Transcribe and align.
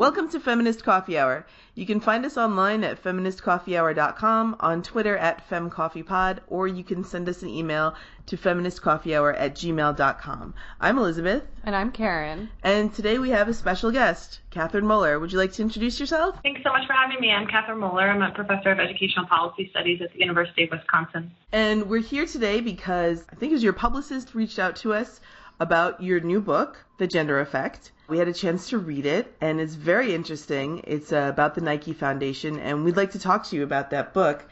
Welcome 0.00 0.30
to 0.30 0.40
Feminist 0.40 0.82
Coffee 0.82 1.18
Hour. 1.18 1.44
You 1.74 1.84
can 1.84 2.00
find 2.00 2.24
us 2.24 2.38
online 2.38 2.84
at 2.84 3.04
feministcoffeehour.com, 3.04 4.56
on 4.58 4.82
Twitter 4.82 5.14
at 5.18 5.46
femcoffeepod, 5.50 6.38
or 6.48 6.66
you 6.66 6.82
can 6.82 7.04
send 7.04 7.28
us 7.28 7.42
an 7.42 7.50
email 7.50 7.94
to 8.24 8.38
feministcoffeehour 8.38 9.38
at 9.38 9.54
gmail.com. 9.56 10.54
I'm 10.80 10.96
Elizabeth. 10.96 11.42
And 11.64 11.76
I'm 11.76 11.92
Karen. 11.92 12.48
And 12.62 12.94
today 12.94 13.18
we 13.18 13.28
have 13.28 13.48
a 13.48 13.52
special 13.52 13.90
guest, 13.90 14.40
Kathryn 14.50 14.84
Moeller. 14.84 15.20
Would 15.20 15.32
you 15.32 15.38
like 15.38 15.52
to 15.52 15.62
introduce 15.62 16.00
yourself? 16.00 16.38
Thanks 16.42 16.62
so 16.64 16.72
much 16.72 16.86
for 16.86 16.94
having 16.94 17.20
me. 17.20 17.30
I'm 17.30 17.46
Kathryn 17.46 17.78
Moeller. 17.78 18.08
I'm 18.08 18.22
a 18.22 18.32
professor 18.32 18.70
of 18.70 18.78
educational 18.78 19.26
policy 19.26 19.68
studies 19.68 20.00
at 20.00 20.14
the 20.14 20.20
University 20.20 20.64
of 20.64 20.70
Wisconsin. 20.70 21.30
And 21.52 21.90
we're 21.90 22.00
here 22.00 22.24
today 22.24 22.62
because 22.62 23.26
I 23.30 23.34
think 23.34 23.50
it 23.50 23.56
was 23.56 23.62
your 23.62 23.74
publicist 23.74 24.34
reached 24.34 24.58
out 24.58 24.76
to 24.76 24.94
us 24.94 25.20
about 25.60 26.02
your 26.02 26.20
new 26.20 26.40
book, 26.40 26.78
The 26.96 27.06
Gender 27.06 27.38
Effect. 27.38 27.92
We 28.10 28.18
had 28.18 28.26
a 28.26 28.32
chance 28.32 28.70
to 28.70 28.78
read 28.78 29.06
it, 29.06 29.32
and 29.40 29.60
it's 29.60 29.76
very 29.76 30.12
interesting. 30.12 30.82
It's 30.84 31.12
uh, 31.12 31.28
about 31.32 31.54
the 31.54 31.60
Nike 31.60 31.92
Foundation, 31.92 32.58
and 32.58 32.84
we'd 32.84 32.96
like 32.96 33.12
to 33.12 33.20
talk 33.20 33.44
to 33.44 33.56
you 33.56 33.62
about 33.62 33.90
that 33.90 34.12
book. 34.12 34.44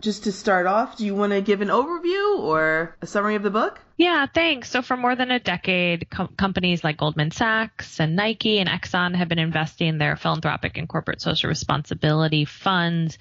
Just 0.00 0.24
to 0.24 0.32
start 0.32 0.66
off, 0.66 0.96
do 0.96 1.04
you 1.04 1.14
want 1.14 1.34
to 1.34 1.42
give 1.42 1.60
an 1.60 1.68
overview 1.68 2.38
or 2.38 2.96
a 3.02 3.06
summary 3.06 3.34
of 3.34 3.42
the 3.42 3.50
book? 3.50 3.80
Yeah, 4.02 4.26
thanks. 4.26 4.68
So, 4.68 4.82
for 4.82 4.96
more 4.96 5.14
than 5.14 5.30
a 5.30 5.38
decade, 5.38 6.10
com- 6.10 6.34
companies 6.36 6.82
like 6.82 6.96
Goldman 6.96 7.30
Sachs 7.30 8.00
and 8.00 8.16
Nike 8.16 8.58
and 8.58 8.68
Exxon 8.68 9.14
have 9.14 9.28
been 9.28 9.38
investing 9.38 9.96
their 9.96 10.16
philanthropic 10.16 10.76
and 10.76 10.88
corporate 10.88 11.20
social 11.20 11.48
responsibility 11.48 12.44
funds 12.44 13.16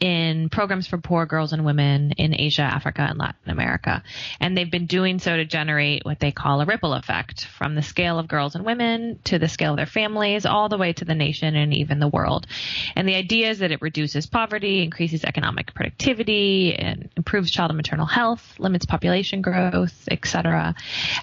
in 0.00 0.48
programs 0.48 0.88
for 0.88 0.98
poor 0.98 1.26
girls 1.26 1.52
and 1.52 1.64
women 1.64 2.10
in 2.10 2.34
Asia, 2.34 2.62
Africa, 2.62 3.02
and 3.02 3.20
Latin 3.20 3.50
America. 3.50 4.02
And 4.40 4.58
they've 4.58 4.68
been 4.68 4.86
doing 4.86 5.20
so 5.20 5.36
to 5.36 5.44
generate 5.44 6.04
what 6.04 6.18
they 6.18 6.32
call 6.32 6.60
a 6.60 6.66
ripple 6.66 6.94
effect 6.94 7.44
from 7.44 7.76
the 7.76 7.82
scale 7.82 8.18
of 8.18 8.26
girls 8.26 8.56
and 8.56 8.66
women 8.66 9.20
to 9.26 9.38
the 9.38 9.46
scale 9.46 9.74
of 9.74 9.76
their 9.76 9.86
families, 9.86 10.44
all 10.44 10.68
the 10.68 10.76
way 10.76 10.92
to 10.92 11.04
the 11.04 11.14
nation 11.14 11.54
and 11.54 11.72
even 11.72 12.00
the 12.00 12.08
world. 12.08 12.48
And 12.96 13.06
the 13.06 13.14
idea 13.14 13.50
is 13.50 13.60
that 13.60 13.70
it 13.70 13.80
reduces 13.80 14.26
poverty, 14.26 14.82
increases 14.82 15.22
economic 15.22 15.72
productivity, 15.72 16.74
and 16.74 17.10
improves 17.16 17.52
child 17.52 17.70
and 17.70 17.76
maternal 17.76 18.06
health, 18.06 18.58
limits 18.58 18.86
population 18.86 19.40
growth 19.40 20.08
etc. 20.16 20.74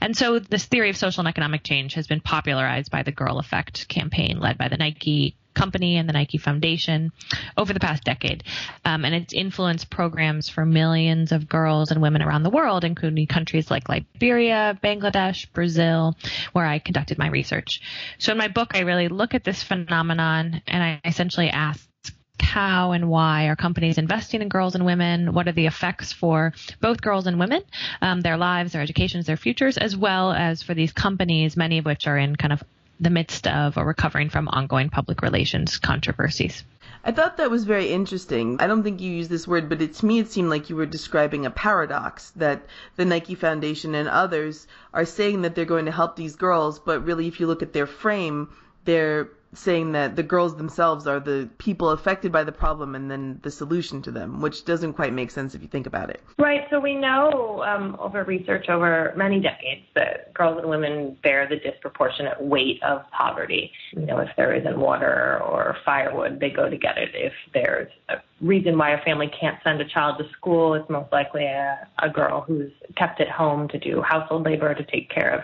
And 0.01 0.15
so 0.15 0.39
this 0.39 0.65
theory 0.65 0.89
of 0.89 0.97
social 0.97 1.21
and 1.21 1.27
economic 1.27 1.63
change 1.63 1.95
has 1.95 2.07
been 2.07 2.21
popularized 2.21 2.91
by 2.91 3.03
the 3.03 3.11
Girl 3.11 3.39
Effect 3.39 3.87
campaign 3.87 4.39
led 4.39 4.57
by 4.57 4.67
the 4.67 4.77
Nike 4.77 5.35
company 5.53 5.97
and 5.97 6.07
the 6.09 6.13
Nike 6.13 6.37
Foundation 6.37 7.11
over 7.57 7.73
the 7.73 7.79
past 7.79 8.03
decade. 8.03 8.43
Um, 8.85 9.05
and 9.05 9.13
it's 9.15 9.33
influenced 9.33 9.89
programs 9.89 10.49
for 10.49 10.65
millions 10.65 11.31
of 11.31 11.47
girls 11.47 11.91
and 11.91 12.01
women 12.01 12.21
around 12.21 12.43
the 12.43 12.49
world, 12.49 12.83
including 12.83 13.27
countries 13.27 13.69
like 13.69 13.89
Liberia, 13.89 14.77
Bangladesh, 14.83 15.51
Brazil, 15.53 16.15
where 16.53 16.65
I 16.65 16.79
conducted 16.79 17.17
my 17.17 17.27
research. 17.27 17.81
So 18.17 18.31
in 18.31 18.37
my 18.37 18.47
book, 18.47 18.71
I 18.73 18.81
really 18.81 19.07
look 19.07 19.33
at 19.33 19.43
this 19.43 19.63
phenomenon 19.63 20.61
and 20.67 20.83
I 20.83 21.01
essentially 21.05 21.49
ask 21.49 21.87
how 22.43 22.91
and 22.91 23.09
why 23.09 23.45
are 23.45 23.55
companies 23.55 23.97
investing 23.97 24.41
in 24.41 24.49
girls 24.49 24.75
and 24.75 24.85
women? 24.85 25.33
What 25.33 25.47
are 25.47 25.53
the 25.53 25.65
effects 25.65 26.13
for 26.13 26.53
both 26.79 27.01
girls 27.01 27.25
and 27.25 27.39
women, 27.39 27.63
um, 28.01 28.21
their 28.21 28.37
lives, 28.37 28.73
their 28.73 28.81
educations, 28.81 29.25
their 29.25 29.37
futures, 29.37 29.77
as 29.77 29.97
well 29.97 30.31
as 30.31 30.61
for 30.61 30.73
these 30.73 30.91
companies, 30.91 31.57
many 31.57 31.79
of 31.79 31.85
which 31.85 32.05
are 32.05 32.17
in 32.17 32.35
kind 32.35 32.53
of 32.53 32.63
the 32.99 33.09
midst 33.09 33.47
of 33.47 33.77
or 33.77 33.85
recovering 33.85 34.29
from 34.29 34.47
ongoing 34.47 34.89
public 34.89 35.21
relations 35.21 35.77
controversies. 35.79 36.63
I 37.03 37.11
thought 37.11 37.37
that 37.37 37.51
was 37.51 37.65
very 37.65 37.91
interesting. 37.91 38.57
I 38.61 38.67
don't 38.67 38.83
think 38.83 39.01
you 39.01 39.11
used 39.11 39.29
this 39.29 39.47
word, 39.47 39.67
but 39.67 39.81
it, 39.81 39.95
to 39.95 40.05
me 40.05 40.19
it 40.19 40.31
seemed 40.31 40.49
like 40.49 40.69
you 40.69 40.75
were 40.75 40.85
describing 40.85 41.45
a 41.45 41.51
paradox 41.51 42.29
that 42.37 42.61
the 42.95 43.03
Nike 43.03 43.35
Foundation 43.35 43.93
and 43.95 44.07
others 44.07 44.67
are 44.93 45.05
saying 45.05 45.41
that 45.41 45.55
they're 45.55 45.65
going 45.65 45.85
to 45.85 45.91
help 45.91 46.15
these 46.15 46.35
girls, 46.35 46.79
but 46.79 47.03
really 47.03 47.27
if 47.27 47.39
you 47.39 47.47
look 47.47 47.61
at 47.61 47.73
their 47.73 47.87
frame, 47.87 48.49
they're 48.85 49.29
saying 49.53 49.91
that 49.93 50.15
the 50.15 50.23
girls 50.23 50.57
themselves 50.57 51.07
are 51.07 51.19
the 51.19 51.49
people 51.57 51.89
affected 51.89 52.31
by 52.31 52.43
the 52.43 52.51
problem 52.51 52.95
and 52.95 53.09
then 53.09 53.39
the 53.43 53.51
solution 53.51 54.01
to 54.01 54.11
them, 54.11 54.41
which 54.41 54.65
doesn't 54.65 54.93
quite 54.93 55.13
make 55.13 55.31
sense 55.31 55.55
if 55.55 55.61
you 55.61 55.67
think 55.67 55.87
about 55.87 56.09
it. 56.09 56.21
Right. 56.37 56.61
So 56.69 56.79
we 56.79 56.95
know 56.95 57.63
um, 57.63 57.95
over 57.99 58.23
research 58.23 58.69
over 58.69 59.13
many 59.15 59.39
decades 59.39 59.85
that 59.95 60.33
girls 60.33 60.57
and 60.59 60.69
women 60.69 61.17
bear 61.23 61.47
the 61.47 61.57
disproportionate 61.57 62.41
weight 62.41 62.81
of 62.83 63.03
poverty. 63.11 63.71
You 63.91 64.05
know, 64.05 64.19
if 64.19 64.29
there 64.37 64.53
isn't 64.53 64.77
water 64.77 65.39
or 65.43 65.77
firewood, 65.85 66.39
they 66.39 66.49
go 66.49 66.69
to 66.69 66.77
get 66.77 66.97
it. 66.97 67.09
If 67.13 67.33
there's 67.53 67.91
a 68.09 68.15
reason 68.41 68.77
why 68.77 68.91
a 68.91 69.03
family 69.03 69.31
can't 69.39 69.57
send 69.63 69.81
a 69.81 69.87
child 69.87 70.17
to 70.19 70.29
school, 70.31 70.73
it's 70.73 70.89
most 70.89 71.11
likely 71.11 71.45
a, 71.45 71.87
a 71.99 72.09
girl 72.09 72.41
who's 72.41 72.71
kept 72.97 73.21
at 73.21 73.29
home 73.29 73.67
to 73.69 73.79
do 73.79 74.01
household 74.01 74.45
labor 74.45 74.73
to 74.73 74.83
take 74.83 75.09
care 75.09 75.29
of 75.29 75.41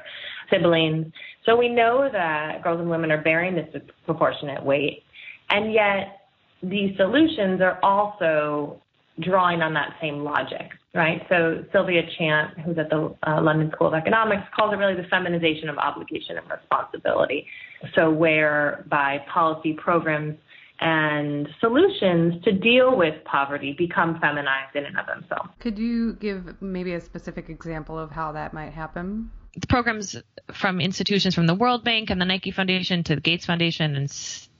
siblings. 0.49 1.11
So 1.49 1.55
we 1.55 1.67
know 1.67 2.07
that 2.11 2.61
girls 2.63 2.79
and 2.79 2.89
women 2.89 3.11
are 3.11 3.21
bearing 3.21 3.55
this 3.55 3.67
disproportionate 3.73 4.63
weight, 4.63 5.01
and 5.49 5.73
yet 5.73 6.29
these 6.61 6.95
solutions 6.95 7.59
are 7.59 7.79
also 7.81 8.79
drawing 9.19 9.61
on 9.63 9.73
that 9.73 9.95
same 9.99 10.23
logic, 10.23 10.69
right? 10.93 11.25
So 11.27 11.65
Sylvia 11.71 12.03
Chant, 12.17 12.59
who's 12.59 12.77
at 12.77 12.91
the 12.91 13.15
uh, 13.25 13.41
London 13.41 13.71
School 13.73 13.87
of 13.87 13.95
Economics, 13.95 14.43
calls 14.55 14.73
it 14.73 14.77
really 14.77 14.93
the 14.93 15.07
feminization 15.09 15.69
of 15.69 15.77
obligation 15.79 16.37
and 16.37 16.45
responsibility. 16.49 17.47
So 17.95 18.11
where 18.11 18.85
by 18.89 19.17
policy 19.33 19.73
programs 19.73 20.37
and 20.81 21.49
solutions 21.59 22.43
to 22.43 22.51
deal 22.51 22.95
with 22.95 23.15
poverty 23.25 23.75
become 23.77 24.19
feminized 24.21 24.75
in 24.75 24.85
and 24.85 24.97
of 24.97 25.07
themselves. 25.07 25.49
Could 25.59 25.79
you 25.79 26.13
give 26.13 26.61
maybe 26.61 26.93
a 26.93 27.01
specific 27.01 27.49
example 27.49 27.97
of 27.97 28.11
how 28.11 28.31
that 28.33 28.53
might 28.53 28.71
happen? 28.71 29.31
Programs 29.67 30.15
from 30.53 30.79
institutions 30.79 31.35
from 31.35 31.47
the 31.47 31.55
World 31.55 31.83
Bank 31.83 32.09
and 32.09 32.21
the 32.21 32.25
Nike 32.25 32.51
Foundation 32.51 33.03
to 33.05 33.15
the 33.15 33.21
Gates 33.21 33.45
Foundation 33.45 33.95
and 33.95 34.09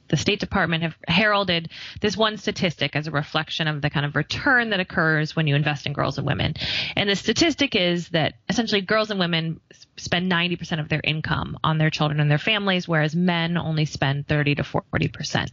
the 0.09 0.18
State 0.18 0.40
Department 0.40 0.84
have 0.84 0.96
heralded 1.08 1.70
this 2.02 2.18
one 2.18 2.38
statistic 2.38 2.96
as 2.96 3.08
a 3.08 3.12
reflection 3.12 3.68
of 3.68 3.81
the 3.81 3.90
kind 3.90 4.06
of 4.06 4.16
return 4.16 4.72
that 4.72 4.80
occurs 4.80 5.36
when 5.36 5.47
you 5.47 5.56
invest 5.56 5.86
in 5.86 5.94
girls 5.94 6.18
and 6.18 6.28
women. 6.28 6.56
And 6.96 7.09
the 7.09 7.16
statistic 7.16 7.75
is 7.75 8.09
that 8.09 8.34
essentially 8.50 8.81
girls 8.81 9.12
and 9.12 9.19
women 9.19 9.59
spend 9.98 10.31
90% 10.31 10.80
of 10.80 10.90
their 10.90 11.02
income 11.03 11.58
on 11.64 11.78
their 11.78 11.90
children 11.90 12.19
and 12.19 12.30
their 12.30 12.38
families, 12.38 12.88
whereas 12.88 13.16
men 13.16 13.58
only 13.58 13.86
spend 13.86 14.28
30 14.28 14.56
to 14.56 14.64
40%. 14.64 15.50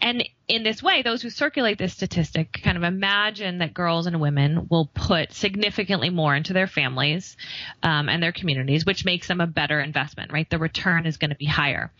And 0.00 0.24
in 0.48 0.62
this 0.62 0.82
way, 0.82 1.02
those 1.02 1.22
who 1.22 1.30
circulate 1.30 1.78
this 1.78 1.92
statistic 1.92 2.60
kind 2.64 2.76
of 2.76 2.82
imagine 2.82 3.58
that 3.58 3.74
girls 3.74 4.06
and 4.06 4.20
women 4.20 4.66
will 4.70 4.86
put 4.86 5.32
significantly 5.32 6.10
more 6.10 6.34
into 6.34 6.52
their 6.52 6.66
families 6.66 7.36
um, 7.82 8.08
and 8.08 8.22
their 8.22 8.32
communities, 8.32 8.86
which 8.86 9.04
makes 9.04 9.28
them 9.28 9.40
a 9.40 9.46
better 9.46 9.78
investment, 9.80 10.32
right? 10.32 10.48
The 10.48 10.58
return 10.58 11.06
is 11.06 11.18
going 11.18 11.30
to 11.30 11.36
be 11.36 11.46
higher. 11.46 11.92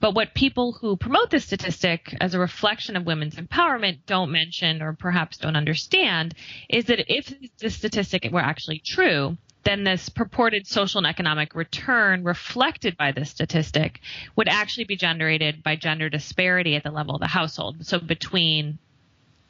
But 0.00 0.14
what 0.14 0.34
people 0.34 0.72
who 0.72 0.96
promote 0.96 1.30
this 1.30 1.44
statistic 1.44 2.16
as 2.20 2.34
a 2.34 2.38
reflection 2.38 2.96
of 2.96 3.04
women's 3.04 3.36
empowerment 3.36 4.00
don't 4.06 4.32
mention 4.32 4.80
or 4.80 4.94
perhaps 4.94 5.36
don't 5.36 5.56
understand 5.56 6.34
is 6.68 6.86
that 6.86 7.04
if 7.14 7.32
the 7.58 7.70
statistic 7.70 8.26
were 8.32 8.40
actually 8.40 8.78
true, 8.84 9.36
then 9.62 9.84
this 9.84 10.08
purported 10.08 10.66
social 10.66 10.98
and 10.98 11.06
economic 11.06 11.54
return 11.54 12.24
reflected 12.24 12.96
by 12.96 13.12
this 13.12 13.28
statistic 13.28 14.00
would 14.36 14.48
actually 14.48 14.84
be 14.84 14.96
generated 14.96 15.62
by 15.62 15.76
gender 15.76 16.08
disparity 16.08 16.76
at 16.76 16.82
the 16.82 16.90
level 16.90 17.14
of 17.14 17.20
the 17.20 17.26
household. 17.26 17.84
So 17.84 17.98
between 17.98 18.78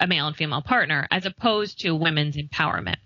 a 0.00 0.06
male 0.08 0.26
and 0.26 0.34
female 0.34 0.62
partner 0.62 1.06
as 1.12 1.26
opposed 1.26 1.80
to 1.80 1.94
women's 1.94 2.36
empowerment, 2.36 2.96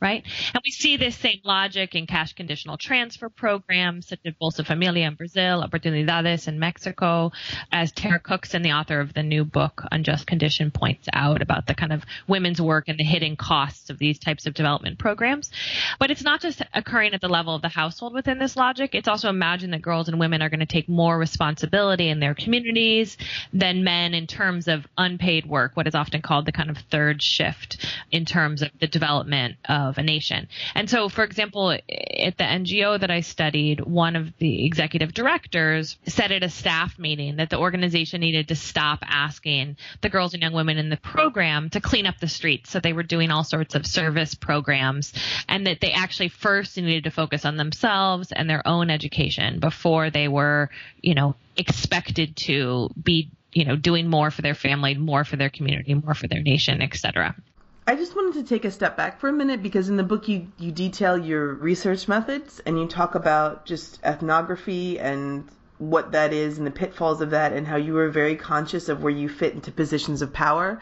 right? 0.00 0.24
And 0.54 0.62
we 0.64 0.70
see 0.70 0.96
this 0.96 1.16
same 1.16 1.40
logic 1.44 1.94
in 1.94 2.06
cash 2.06 2.32
conditional 2.34 2.76
transfer 2.76 3.28
programs 3.28 4.08
such 4.08 4.20
as 4.24 4.34
Bolsa 4.40 4.66
Familia 4.66 5.06
in 5.06 5.14
Brazil, 5.14 5.62
Oportunidades 5.62 6.48
in 6.48 6.58
Mexico, 6.58 7.32
as 7.70 7.92
Tara 7.92 8.18
Cookson, 8.18 8.62
the 8.62 8.72
author 8.72 9.00
of 9.00 9.14
the 9.14 9.22
new 9.22 9.44
book 9.44 9.82
Unjust 9.90 10.26
Condition, 10.26 10.70
points 10.70 11.08
out 11.12 11.42
about 11.42 11.66
the 11.66 11.74
kind 11.74 11.92
of 11.92 12.04
women's 12.26 12.60
work 12.60 12.88
and 12.88 12.98
the 12.98 13.04
hidden 13.04 13.36
costs 13.36 13.90
of 13.90 13.98
these 13.98 14.18
types 14.18 14.46
of 14.46 14.54
development 14.54 14.98
programs. 14.98 15.50
But 15.98 16.10
it's 16.10 16.22
not 16.22 16.40
just 16.40 16.62
occurring 16.74 17.14
at 17.14 17.20
the 17.20 17.28
level 17.28 17.54
of 17.54 17.62
the 17.62 17.68
household 17.68 18.14
within 18.14 18.38
this 18.38 18.56
logic. 18.56 18.94
It's 18.94 19.08
also 19.08 19.28
imagined 19.28 19.72
that 19.72 19.82
girls 19.82 20.08
and 20.08 20.18
women 20.18 20.42
are 20.42 20.48
going 20.48 20.60
to 20.60 20.66
take 20.66 20.88
more 20.88 21.18
responsibility 21.18 22.08
in 22.08 22.20
their 22.20 22.34
communities 22.34 23.16
than 23.52 23.84
men 23.84 24.14
in 24.14 24.26
terms 24.26 24.68
of 24.68 24.86
unpaid 24.96 25.46
work, 25.46 25.76
what 25.76 25.86
is 25.86 25.94
often 25.94 26.22
called 26.22 26.46
the 26.46 26.52
kind 26.52 26.70
of 26.70 26.78
third 26.90 27.22
shift 27.22 27.84
in 28.10 28.24
terms 28.24 28.62
of 28.62 28.70
the 28.80 28.86
development 28.86 29.56
of 29.68 29.98
a 29.98 30.02
nation. 30.02 30.48
And 30.74 30.88
so, 30.88 31.08
for 31.08 31.24
example, 31.24 31.70
at 31.70 32.36
the 32.36 32.44
NGO 32.44 33.00
that 33.00 33.10
I 33.10 33.20
studied, 33.20 33.80
one 33.80 34.16
of 34.16 34.36
the 34.38 34.64
executive 34.64 35.14
directors 35.14 35.96
said 36.06 36.32
at 36.32 36.42
a 36.42 36.48
staff 36.48 36.98
meeting 36.98 37.36
that 37.36 37.50
the 37.50 37.58
organization 37.58 38.20
needed 38.20 38.48
to 38.48 38.56
stop 38.56 39.00
asking 39.02 39.76
the 40.00 40.08
girls 40.08 40.34
and 40.34 40.42
young 40.42 40.52
women 40.52 40.78
in 40.78 40.88
the 40.88 40.96
program 40.96 41.70
to 41.70 41.80
clean 41.80 42.06
up 42.06 42.18
the 42.18 42.28
streets. 42.28 42.70
So 42.70 42.80
they 42.80 42.92
were 42.92 43.02
doing 43.02 43.30
all 43.30 43.44
sorts 43.44 43.74
of 43.74 43.86
service 43.86 44.34
programs 44.34 45.12
and 45.48 45.66
that 45.66 45.80
they 45.80 45.92
actually 45.92 46.28
first 46.28 46.76
needed 46.76 47.04
to 47.04 47.10
focus 47.10 47.44
on 47.44 47.56
themselves 47.56 48.32
and 48.32 48.48
their 48.48 48.66
own 48.66 48.90
education 48.90 49.60
before 49.60 50.10
they 50.10 50.28
were, 50.28 50.70
you 51.00 51.14
know, 51.14 51.34
expected 51.56 52.36
to 52.36 52.90
be 53.02 53.30
you 53.52 53.66
know, 53.66 53.76
doing 53.76 54.08
more 54.08 54.30
for 54.30 54.40
their 54.42 54.54
family, 54.54 54.94
more 54.94 55.24
for 55.24 55.36
their 55.36 55.50
community, 55.50 55.92
more 55.94 56.14
for 56.14 56.26
their 56.26 56.40
nation, 56.40 56.80
etc. 56.80 57.36
I 57.84 57.96
just 57.96 58.14
wanted 58.14 58.34
to 58.34 58.48
take 58.48 58.64
a 58.64 58.70
step 58.70 58.96
back 58.96 59.18
for 59.18 59.28
a 59.28 59.32
minute 59.32 59.60
because 59.60 59.88
in 59.88 59.96
the 59.96 60.04
book 60.04 60.28
you, 60.28 60.46
you 60.56 60.70
detail 60.70 61.18
your 61.18 61.54
research 61.54 62.06
methods 62.06 62.60
and 62.60 62.78
you 62.78 62.86
talk 62.86 63.16
about 63.16 63.66
just 63.66 63.98
ethnography 64.04 65.00
and 65.00 65.48
what 65.78 66.12
that 66.12 66.32
is 66.32 66.58
and 66.58 66.66
the 66.66 66.70
pitfalls 66.70 67.20
of 67.20 67.30
that 67.30 67.52
and 67.52 67.66
how 67.66 67.74
you 67.74 67.94
were 67.94 68.08
very 68.08 68.36
conscious 68.36 68.88
of 68.88 69.02
where 69.02 69.12
you 69.12 69.28
fit 69.28 69.54
into 69.54 69.72
positions 69.72 70.22
of 70.22 70.32
power. 70.32 70.80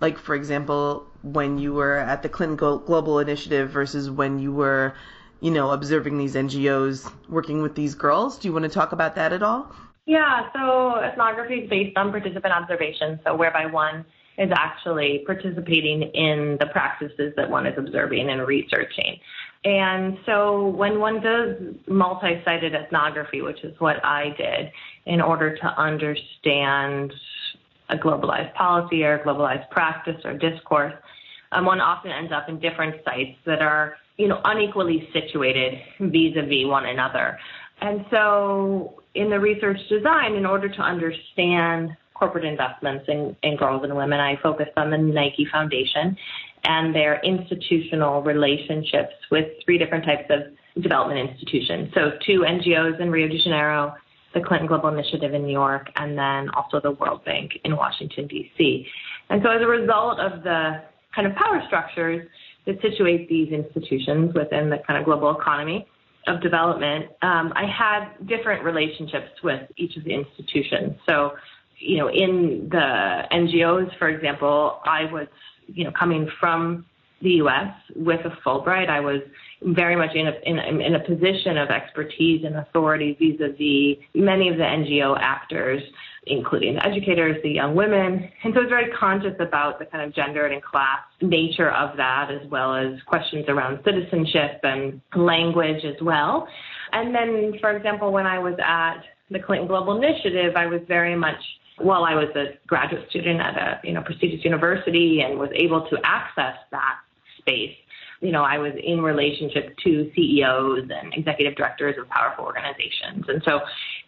Like, 0.00 0.18
for 0.18 0.34
example, 0.34 1.06
when 1.22 1.58
you 1.58 1.74
were 1.74 1.98
at 1.98 2.22
the 2.22 2.30
Clinton 2.30 2.56
Global 2.56 3.18
Initiative 3.18 3.68
versus 3.68 4.10
when 4.10 4.38
you 4.38 4.50
were, 4.50 4.94
you 5.40 5.50
know, 5.50 5.70
observing 5.72 6.16
these 6.16 6.34
NGOs 6.34 7.12
working 7.28 7.60
with 7.60 7.74
these 7.74 7.94
girls. 7.94 8.38
Do 8.38 8.48
you 8.48 8.54
want 8.54 8.62
to 8.62 8.70
talk 8.70 8.92
about 8.92 9.16
that 9.16 9.34
at 9.34 9.42
all? 9.42 9.70
Yeah, 10.06 10.48
so 10.54 10.98
ethnography 10.98 11.56
is 11.56 11.68
based 11.68 11.94
on 11.98 12.10
participant 12.10 12.54
observation, 12.54 13.20
so 13.22 13.36
whereby 13.36 13.66
one 13.66 14.06
is 14.38 14.50
actually 14.54 15.24
participating 15.26 16.02
in 16.02 16.56
the 16.60 16.66
practices 16.66 17.32
that 17.36 17.50
one 17.50 17.66
is 17.66 17.74
observing 17.76 18.30
and 18.30 18.46
researching. 18.46 19.18
And 19.64 20.16
so 20.24 20.68
when 20.68 21.00
one 21.00 21.20
does 21.20 21.56
multi 21.88 22.40
sited 22.44 22.74
ethnography, 22.74 23.42
which 23.42 23.64
is 23.64 23.78
what 23.80 24.02
I 24.04 24.34
did, 24.38 24.70
in 25.06 25.20
order 25.20 25.56
to 25.56 25.66
understand 25.66 27.12
a 27.90 27.96
globalized 27.96 28.54
policy 28.54 29.02
or 29.02 29.18
globalized 29.18 29.68
practice 29.70 30.20
or 30.24 30.34
discourse, 30.38 30.94
um, 31.52 31.64
one 31.64 31.80
often 31.80 32.12
ends 32.12 32.32
up 32.32 32.48
in 32.48 32.60
different 32.60 33.02
sites 33.04 33.36
that 33.46 33.60
are 33.60 33.96
you 34.16 34.28
know 34.28 34.40
unequally 34.44 35.08
situated 35.12 35.80
vis-a-vis 35.98 36.66
one 36.66 36.86
another. 36.86 37.36
And 37.80 38.04
so 38.10 39.02
in 39.14 39.30
the 39.30 39.40
research 39.40 39.78
design, 39.88 40.34
in 40.34 40.46
order 40.46 40.68
to 40.68 40.80
understand 40.80 41.90
corporate 42.18 42.44
investments 42.44 43.04
in, 43.08 43.36
in 43.42 43.56
girls 43.56 43.84
and 43.84 43.96
women, 43.96 44.18
I 44.20 44.36
focused 44.42 44.72
on 44.76 44.90
the 44.90 44.98
Nike 44.98 45.46
Foundation 45.50 46.16
and 46.64 46.94
their 46.94 47.20
institutional 47.20 48.22
relationships 48.22 49.14
with 49.30 49.46
three 49.64 49.78
different 49.78 50.04
types 50.04 50.28
of 50.30 50.82
development 50.82 51.30
institutions. 51.30 51.90
So, 51.94 52.12
two 52.26 52.40
NGOs 52.40 53.00
in 53.00 53.10
Rio 53.10 53.28
de 53.28 53.38
Janeiro, 53.42 53.94
the 54.34 54.40
Clinton 54.40 54.66
Global 54.66 54.88
Initiative 54.88 55.34
in 55.34 55.44
New 55.44 55.52
York, 55.52 55.90
and 55.96 56.16
then 56.18 56.50
also 56.50 56.80
the 56.80 56.92
World 56.92 57.24
Bank 57.24 57.52
in 57.64 57.76
Washington, 57.76 58.26
D.C. 58.26 58.86
And 59.30 59.42
so, 59.42 59.50
as 59.50 59.62
a 59.62 59.66
result 59.66 60.18
of 60.18 60.42
the 60.42 60.82
kind 61.14 61.26
of 61.26 61.34
power 61.36 61.62
structures 61.66 62.28
that 62.66 62.76
situate 62.82 63.28
these 63.28 63.52
institutions 63.52 64.34
within 64.34 64.70
the 64.70 64.78
kind 64.86 64.98
of 64.98 65.04
global 65.04 65.38
economy 65.38 65.86
of 66.26 66.42
development, 66.42 67.06
um, 67.22 67.52
I 67.56 67.64
had 67.66 68.26
different 68.26 68.62
relationships 68.62 69.30
with 69.42 69.62
each 69.76 69.96
of 69.96 70.04
the 70.04 70.14
institutions. 70.14 70.96
So, 71.08 71.32
you 71.78 71.98
know, 71.98 72.08
in 72.08 72.68
the 72.70 73.22
NGOs, 73.32 73.96
for 73.98 74.08
example, 74.08 74.80
I 74.84 75.04
was, 75.12 75.26
you 75.66 75.84
know, 75.84 75.92
coming 75.98 76.28
from 76.40 76.86
the 77.22 77.30
U.S. 77.30 77.74
with 77.96 78.20
a 78.24 78.30
Fulbright. 78.46 78.88
I 78.88 79.00
was 79.00 79.20
very 79.62 79.96
much 79.96 80.14
in 80.14 80.28
a, 80.28 80.32
in 80.44 80.58
in 80.80 80.94
a 80.94 81.00
position 81.00 81.58
of 81.58 81.68
expertise 81.68 82.44
and 82.44 82.56
authority 82.56 83.16
vis-a-vis 83.18 84.04
many 84.14 84.48
of 84.48 84.56
the 84.56 84.62
NGO 84.62 85.18
actors, 85.20 85.82
including 86.26 86.76
the 86.76 86.86
educators, 86.86 87.36
the 87.42 87.50
young 87.50 87.74
women. 87.74 88.30
And 88.44 88.54
so 88.54 88.60
I 88.60 88.62
was 88.62 88.68
very 88.68 88.92
conscious 88.92 89.34
about 89.40 89.80
the 89.80 89.86
kind 89.86 90.04
of 90.04 90.14
gendered 90.14 90.52
and 90.52 90.62
class 90.62 91.00
nature 91.20 91.72
of 91.72 91.96
that, 91.96 92.30
as 92.30 92.48
well 92.50 92.74
as 92.76 93.00
questions 93.06 93.46
around 93.48 93.80
citizenship 93.84 94.60
and 94.62 95.00
language 95.16 95.84
as 95.84 96.00
well. 96.00 96.46
And 96.92 97.14
then, 97.14 97.54
for 97.60 97.76
example, 97.76 98.12
when 98.12 98.26
I 98.26 98.38
was 98.38 98.54
at 98.64 99.02
the 99.30 99.40
Clinton 99.40 99.66
Global 99.66 99.96
Initiative, 99.96 100.54
I 100.56 100.66
was 100.66 100.80
very 100.86 101.16
much 101.16 101.42
while 101.78 102.04
I 102.04 102.14
was 102.14 102.28
a 102.36 102.58
graduate 102.66 103.08
student 103.10 103.40
at 103.40 103.56
a 103.56 103.80
you 103.84 103.92
know 103.92 104.02
prestigious 104.02 104.44
university 104.44 105.20
and 105.20 105.38
was 105.38 105.50
able 105.54 105.88
to 105.88 105.96
access 106.04 106.56
that 106.70 106.96
space, 107.38 107.74
you 108.20 108.32
know, 108.32 108.42
I 108.42 108.58
was 108.58 108.72
in 108.82 109.00
relationship 109.00 109.76
to 109.84 110.10
CEOs 110.14 110.88
and 110.90 111.14
executive 111.14 111.54
directors 111.56 111.96
of 111.98 112.08
powerful 112.08 112.44
organizations. 112.44 113.24
And 113.28 113.42
so, 113.46 113.60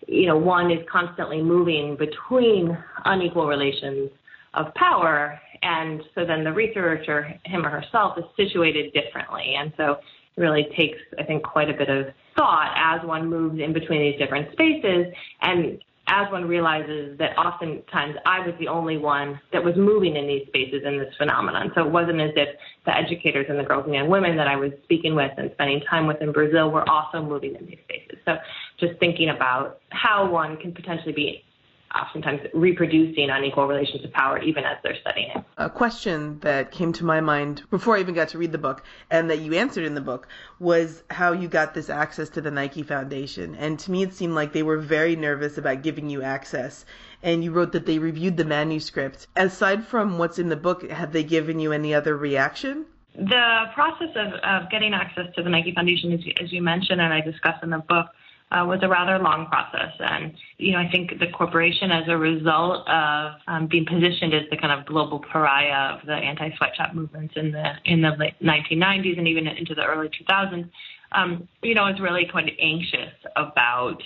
you 0.08 0.26
know, 0.26 0.37
one 0.37 0.70
is 0.70 0.81
constantly 0.90 1.40
moving 1.40 1.96
between 1.96 2.76
unequal 3.05 3.46
relations 3.46 4.11
of 4.55 4.75
power. 4.75 5.40
And 5.62 6.02
so 6.14 6.25
then 6.25 6.43
the 6.43 6.52
researcher, 6.52 7.34
him 7.44 7.64
or 7.64 7.70
herself, 7.70 8.19
is 8.19 8.25
situated 8.37 8.93
differently. 8.93 9.55
And 9.56 9.73
so 9.76 9.99
it 10.37 10.40
really 10.40 10.66
takes, 10.76 10.99
I 11.19 11.23
think, 11.23 11.44
quite 11.44 11.70
a 11.70 11.75
bit 11.75 11.88
of 11.88 12.06
thought 12.37 12.75
as 12.76 13.06
one 13.06 13.28
moves 13.28 13.61
in 13.61 13.73
between 13.73 14.00
these 14.00 14.19
different 14.19 14.50
spaces 14.52 15.06
and 15.43 15.78
as 16.11 16.31
one 16.33 16.47
realizes 16.47 17.17
that 17.19 17.39
oftentimes 17.39 18.17
I 18.27 18.41
was 18.41 18.55
the 18.59 18.69
only 18.69 18.99
one 18.99 19.41
that 19.53 19.62
was 19.62 19.77
moving 19.77 20.17
in 20.17 20.27
these 20.27 20.47
spaces 20.49 20.83
in 20.85 20.99
this 20.99 21.15
phenomenon. 21.17 21.71
So 21.75 21.87
it 21.87 21.91
wasn't 21.91 22.21
as 22.21 22.33
if 22.35 22.49
the 22.85 22.95
educators 22.95 23.47
and 23.49 23.59
the 23.59 23.62
girls 23.62 23.85
and 23.87 23.95
young 23.95 24.09
women 24.09 24.37
that 24.37 24.49
I 24.49 24.57
was 24.57 24.73
speaking 24.83 25.15
with 25.15 25.31
and 25.39 25.51
spending 25.55 25.81
time 25.89 26.07
with 26.07 26.21
in 26.21 26.33
Brazil 26.33 26.71
were 26.71 26.89
also 26.91 27.23
moving 27.23 27.55
in 27.55 27.65
these 27.67 27.79
spaces. 27.85 28.19
So 28.25 28.37
just 28.81 28.99
thinking 28.99 29.31
about 29.31 29.79
how 29.91 30.29
one 30.29 30.57
can 30.57 30.73
potentially 30.73 31.12
be 31.12 31.45
oftentimes 31.94 32.40
reproducing 32.54 33.31
unequal 33.31 33.66
relations 33.66 34.04
of 34.04 34.12
power 34.12 34.40
even 34.42 34.64
as 34.64 34.76
they're 34.82 34.96
studying 35.00 35.31
it. 35.34 35.44
A 35.58 35.69
question 35.69 36.38
that 36.40 36.70
came 36.70 36.92
to 36.94 37.04
my 37.04 37.20
mind 37.20 37.62
before 37.70 37.96
I 37.96 38.00
even 38.00 38.14
got 38.14 38.28
to 38.31 38.38
read 38.38 38.52
the 38.52 38.58
book 38.58 38.84
and 39.10 39.28
that 39.31 39.40
you 39.40 39.54
answered 39.54 39.84
in 39.84 39.94
the 39.94 40.00
book 40.00 40.28
was 40.58 41.02
how 41.10 41.32
you 41.32 41.48
got 41.48 41.75
this 41.75 41.90
access 41.90 42.28
to 42.31 42.40
the 42.40 42.50
Nike 42.50 42.82
Foundation. 42.82 43.54
And 43.56 43.78
to 43.81 43.90
me, 43.90 44.02
it 44.02 44.14
seemed 44.14 44.34
like 44.34 44.52
they 44.52 44.62
were 44.62 44.78
very 44.78 45.16
nervous 45.16 45.58
about 45.58 45.82
giving 45.82 46.08
you 46.08 46.22
access. 46.22 46.84
And 47.22 47.42
you 47.42 47.52
wrote 47.52 47.72
that 47.72 47.87
they 47.87 47.98
reviewed 47.98 48.37
the 48.37 48.44
manuscript. 48.44 49.26
Aside 49.37 49.84
from 49.84 50.19
what's 50.19 50.38
in 50.38 50.48
the 50.48 50.56
book, 50.56 50.88
have 50.90 51.12
they 51.12 51.25
given 51.25 51.58
you 51.58 51.72
any 51.72 51.92
other 51.92 52.16
reaction? 52.16 52.87
The 53.14 53.64
process 53.75 54.10
of, 54.14 54.32
of 54.34 54.70
getting 54.70 54.94
access 54.94 55.26
to 55.34 55.42
the 55.42 55.50
Nike 55.50 55.75
Foundation, 55.75 56.12
as 56.12 56.25
you, 56.25 56.32
as 56.40 56.52
you 56.52 56.62
mentioned 56.62 57.00
and 57.00 57.12
I 57.12 57.20
discuss 57.20 57.56
in 57.62 57.70
the 57.70 57.78
book, 57.78 58.06
uh, 58.52 58.64
was 58.67 58.81
a 58.82 58.88
rather 58.88 59.19
long 59.19 59.47
process. 59.47 59.93
And, 60.00 60.35
you 60.58 60.73
know, 60.73 60.79
I 60.79 60.91
think 60.91 61.19
the 61.20 61.29
corporation, 61.29 61.93
as 61.93 62.05
a 62.08 62.17
result 62.17 62.87
of 62.88 63.32
um, 63.47 63.69
being 63.69 63.87
positioned 63.87 64.35
as 64.35 64.43
the 64.50 64.56
kind 64.56 64.79
of 64.79 64.87
global 64.87 65.20
pariah 65.20 65.94
of 65.94 66.06
the 66.06 66.14
anti-sweatshop 66.14 66.94
movements 66.94 67.35
in 67.37 67.52
the 67.52 67.64
in 67.85 68.02
the 68.02 68.11
late 68.19 68.35
1990s 68.43 69.19
and 69.19 69.29
even 69.29 69.47
into 69.47 69.75
the 69.75 69.85
early 69.85 70.08
2000s, 70.08 70.69
um, 71.12 71.49
you 71.62 71.75
know, 71.75 71.87
is 71.87 72.00
really 72.00 72.26
quite 72.31 72.50
anxious 72.61 73.14
about 73.37 74.02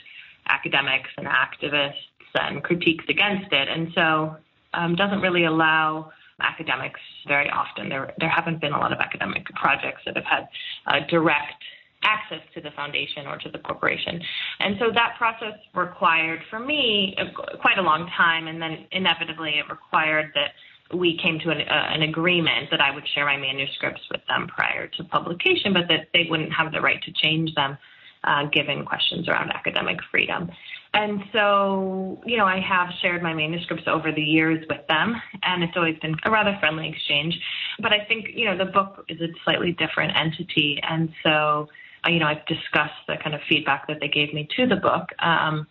academics 0.48 1.08
and 1.16 1.26
activists 1.26 1.94
and 2.34 2.62
critiques 2.62 3.04
against 3.08 3.50
it, 3.52 3.68
and 3.68 3.88
so 3.94 4.36
um, 4.74 4.94
doesn't 4.96 5.20
really 5.20 5.44
allow 5.44 6.10
academics 6.40 7.00
very 7.26 7.48
often. 7.48 7.88
There 7.88 8.12
there 8.18 8.28
haven't 8.28 8.60
been 8.60 8.72
a 8.72 8.78
lot 8.78 8.92
of 8.92 8.98
academic 8.98 9.46
projects 9.54 10.02
that 10.04 10.16
have 10.16 10.24
had 10.24 10.48
uh, 10.86 11.06
direct 11.08 11.62
access 12.04 12.40
to 12.54 12.60
the 12.60 12.70
foundation 12.72 13.26
or 13.26 13.38
to 13.38 13.50
the 13.50 13.58
corporation. 13.58 14.20
And 14.60 14.76
so 14.78 14.86
that 14.94 15.14
process 15.18 15.54
required 15.74 16.40
for 16.50 16.58
me 16.58 17.16
quite 17.60 17.78
a 17.78 17.82
long 17.82 18.08
time, 18.16 18.46
and 18.46 18.60
then 18.60 18.86
inevitably 18.92 19.58
it 19.58 19.70
required 19.70 20.30
that 20.34 20.52
we 20.96 21.18
came 21.22 21.38
to 21.40 21.50
an, 21.50 21.62
uh, 21.62 21.94
an, 21.94 22.02
agreement 22.02 22.68
that 22.70 22.80
I 22.80 22.94
would 22.94 23.04
share 23.14 23.24
my 23.24 23.38
manuscripts 23.38 24.02
with 24.10 24.20
them 24.28 24.46
prior 24.48 24.86
to 24.86 25.04
publication, 25.04 25.72
but 25.72 25.88
that 25.88 26.08
they 26.12 26.26
wouldn't 26.28 26.52
have 26.52 26.72
the 26.72 26.80
right 26.80 27.02
to 27.02 27.12
change 27.12 27.54
them 27.54 27.78
uh, 28.24 28.44
given 28.46 28.84
questions 28.84 29.28
around 29.28 29.50
academic 29.50 29.98
freedom. 30.10 30.50
And 30.92 31.22
so, 31.32 32.22
you 32.24 32.36
know, 32.36 32.46
I 32.46 32.60
have 32.60 32.88
shared 33.02 33.22
my 33.22 33.34
manuscripts 33.34 33.84
over 33.86 34.12
the 34.12 34.22
years 34.22 34.64
with 34.68 34.86
them, 34.88 35.14
and 35.42 35.64
it's 35.64 35.76
always 35.76 35.98
been 35.98 36.14
a 36.24 36.30
rather 36.30 36.56
friendly 36.60 36.88
exchange. 36.88 37.38
But 37.80 37.92
I 37.92 38.04
think, 38.04 38.28
you 38.34 38.44
know, 38.44 38.56
the 38.56 38.70
book 38.70 39.04
is 39.08 39.20
a 39.20 39.26
slightly 39.44 39.72
different 39.72 40.16
entity, 40.16 40.80
and 40.88 41.08
so 41.24 41.68
you 42.08 42.18
know, 42.18 42.26
I've 42.26 42.44
discussed 42.46 42.92
the 43.08 43.16
kind 43.22 43.34
of 43.34 43.40
feedback 43.48 43.86
that 43.88 43.98
they 44.00 44.08
gave 44.08 44.32
me 44.34 44.48
to 44.56 44.66
the 44.66 44.76
book. 44.76 45.10
Um, 45.18 45.66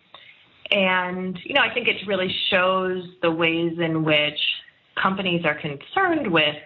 and, 0.70 1.38
you 1.44 1.54
know, 1.54 1.60
I 1.60 1.72
think 1.72 1.88
it 1.88 1.96
really 2.06 2.34
shows 2.50 3.04
the 3.22 3.30
ways 3.30 3.78
in 3.78 4.04
which 4.04 4.38
companies 5.00 5.44
are 5.44 5.54
concerned 5.54 6.30
with 6.30 6.56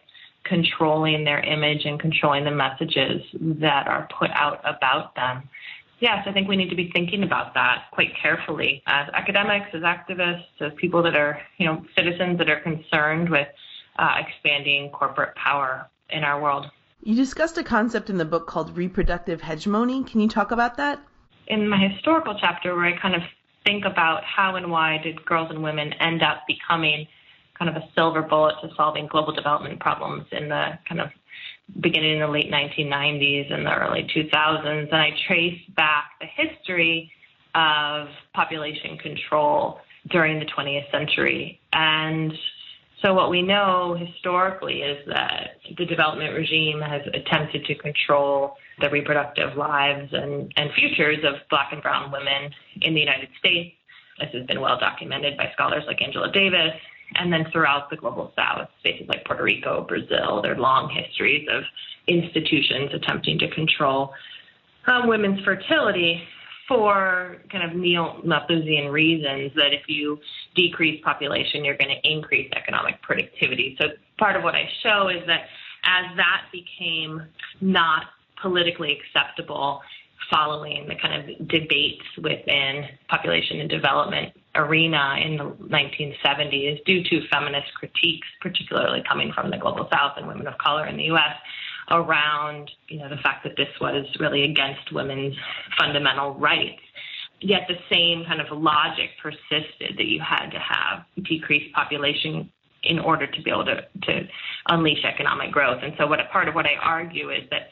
controlling 0.44 1.24
their 1.24 1.40
image 1.40 1.84
and 1.84 2.00
controlling 2.00 2.44
the 2.44 2.50
messages 2.50 3.22
that 3.60 3.86
are 3.86 4.08
put 4.18 4.30
out 4.30 4.60
about 4.64 5.14
them. 5.14 5.48
Yes, 6.00 6.24
I 6.26 6.32
think 6.32 6.48
we 6.48 6.56
need 6.56 6.70
to 6.70 6.76
be 6.76 6.90
thinking 6.92 7.24
about 7.24 7.54
that 7.54 7.86
quite 7.90 8.12
carefully 8.22 8.82
as 8.86 9.08
academics, 9.12 9.66
as 9.74 9.82
activists, 9.82 10.44
as 10.60 10.72
people 10.76 11.02
that 11.02 11.16
are, 11.16 11.40
you 11.58 11.66
know, 11.66 11.84
citizens 11.96 12.38
that 12.38 12.48
are 12.48 12.60
concerned 12.60 13.28
with 13.28 13.48
uh, 13.98 14.14
expanding 14.18 14.90
corporate 14.90 15.34
power 15.34 15.88
in 16.10 16.22
our 16.22 16.40
world. 16.40 16.66
You 17.02 17.14
discussed 17.14 17.56
a 17.58 17.64
concept 17.64 18.10
in 18.10 18.18
the 18.18 18.24
book 18.24 18.46
called 18.46 18.76
reproductive 18.76 19.42
hegemony. 19.42 20.04
Can 20.04 20.20
you 20.20 20.28
talk 20.28 20.50
about 20.50 20.76
that? 20.76 21.00
In 21.46 21.68
my 21.68 21.78
historical 21.78 22.36
chapter, 22.40 22.74
where 22.74 22.84
I 22.86 23.00
kind 23.00 23.14
of 23.14 23.22
think 23.64 23.84
about 23.84 24.24
how 24.24 24.56
and 24.56 24.70
why 24.70 24.98
did 24.98 25.24
girls 25.24 25.50
and 25.50 25.62
women 25.62 25.92
end 25.94 26.22
up 26.22 26.42
becoming 26.46 27.06
kind 27.58 27.74
of 27.74 27.76
a 27.76 27.88
silver 27.94 28.22
bullet 28.22 28.54
to 28.62 28.70
solving 28.76 29.06
global 29.06 29.32
development 29.32 29.80
problems 29.80 30.26
in 30.32 30.48
the 30.48 30.78
kind 30.88 31.00
of 31.00 31.10
beginning 31.80 32.14
in 32.14 32.20
the 32.20 32.28
late 32.28 32.50
1990s 32.50 33.52
and 33.52 33.66
the 33.66 33.74
early 33.74 34.08
2000s. 34.14 34.66
And 34.66 34.94
I 34.94 35.10
trace 35.26 35.60
back 35.76 36.12
the 36.20 36.26
history 36.26 37.12
of 37.54 38.08
population 38.34 38.98
control 38.98 39.80
during 40.10 40.38
the 40.38 40.46
20th 40.46 40.90
century. 40.90 41.60
And 41.72 42.32
so 43.02 43.14
what 43.14 43.30
we 43.30 43.42
know 43.42 43.94
historically 43.94 44.82
is 44.82 45.06
that 45.06 45.58
the 45.76 45.86
development 45.86 46.34
regime 46.34 46.80
has 46.80 47.02
attempted 47.14 47.64
to 47.66 47.74
control 47.76 48.56
the 48.80 48.90
reproductive 48.90 49.56
lives 49.56 50.12
and, 50.12 50.52
and 50.56 50.70
futures 50.72 51.18
of 51.24 51.34
black 51.48 51.72
and 51.72 51.80
brown 51.80 52.10
women 52.10 52.50
in 52.80 52.94
the 52.94 53.00
United 53.00 53.28
States 53.38 53.76
This 54.18 54.30
has 54.32 54.46
been 54.46 54.60
well 54.60 54.78
documented 54.78 55.36
by 55.36 55.50
scholars 55.52 55.84
like 55.86 56.02
Angela 56.02 56.32
Davis. 56.32 56.74
And 57.14 57.32
then 57.32 57.46
throughout 57.52 57.88
the 57.88 57.96
global 57.96 58.32
south, 58.36 58.68
spaces 58.80 59.08
like 59.08 59.24
Puerto 59.24 59.42
Rico, 59.42 59.86
Brazil, 59.88 60.42
there 60.42 60.52
are 60.52 60.58
long 60.58 60.90
histories 60.90 61.48
of 61.50 61.62
institutions 62.06 62.90
attempting 62.92 63.38
to 63.38 63.48
control 63.50 64.12
um, 64.86 65.06
women's 65.06 65.42
fertility 65.44 66.22
for 66.68 67.38
kind 67.50 67.68
of 67.68 67.74
neo-Malthusian 67.74 68.92
reasons 68.92 69.52
that 69.56 69.72
if 69.72 69.88
you 69.88 70.20
decrease 70.54 71.02
population, 71.02 71.64
you're 71.64 71.78
going 71.78 71.90
to 71.90 72.08
increase 72.08 72.50
economic 72.54 73.00
productivity. 73.02 73.76
So 73.80 73.86
part 74.18 74.36
of 74.36 74.44
what 74.44 74.54
I 74.54 74.68
show 74.82 75.08
is 75.08 75.26
that 75.26 75.46
as 75.84 76.16
that 76.16 76.42
became 76.52 77.22
not 77.60 78.04
politically 78.40 78.98
acceptable 79.00 79.80
following 80.30 80.86
the 80.88 80.94
kind 80.94 81.30
of 81.30 81.48
debates 81.48 82.04
within 82.22 82.84
population 83.08 83.60
and 83.60 83.70
development 83.70 84.34
arena 84.54 85.16
in 85.24 85.36
the 85.36 85.44
1970s 85.44 86.84
due 86.84 87.02
to 87.04 87.26
feminist 87.28 87.72
critiques, 87.74 88.26
particularly 88.40 89.02
coming 89.08 89.32
from 89.32 89.50
the 89.50 89.56
global 89.56 89.88
south 89.90 90.12
and 90.16 90.26
women 90.26 90.46
of 90.46 90.58
color 90.58 90.86
in 90.86 90.96
the 90.96 91.04
US 91.04 91.36
around 91.90 92.70
you 92.88 92.98
know 92.98 93.08
the 93.08 93.16
fact 93.22 93.44
that 93.44 93.56
this 93.56 93.68
was 93.80 94.04
really 94.20 94.44
against 94.44 94.92
women's 94.92 95.34
fundamental 95.78 96.34
rights 96.34 96.80
yet 97.40 97.62
the 97.68 97.76
same 97.90 98.24
kind 98.26 98.40
of 98.40 98.46
logic 98.50 99.10
persisted 99.22 99.96
that 99.96 100.06
you 100.06 100.20
had 100.20 100.50
to 100.50 100.58
have 100.58 101.04
decreased 101.24 101.72
population 101.74 102.50
in 102.84 102.98
order 102.98 103.26
to 103.26 103.42
be 103.42 103.50
able 103.50 103.64
to, 103.64 103.82
to 104.02 104.28
unleash 104.68 105.04
economic 105.04 105.50
growth. 105.50 105.80
And 105.82 105.92
so, 105.98 106.06
what 106.06 106.18
part 106.30 106.48
of 106.48 106.54
what 106.54 106.66
I 106.66 106.74
argue 106.82 107.30
is 107.30 107.42
that 107.50 107.68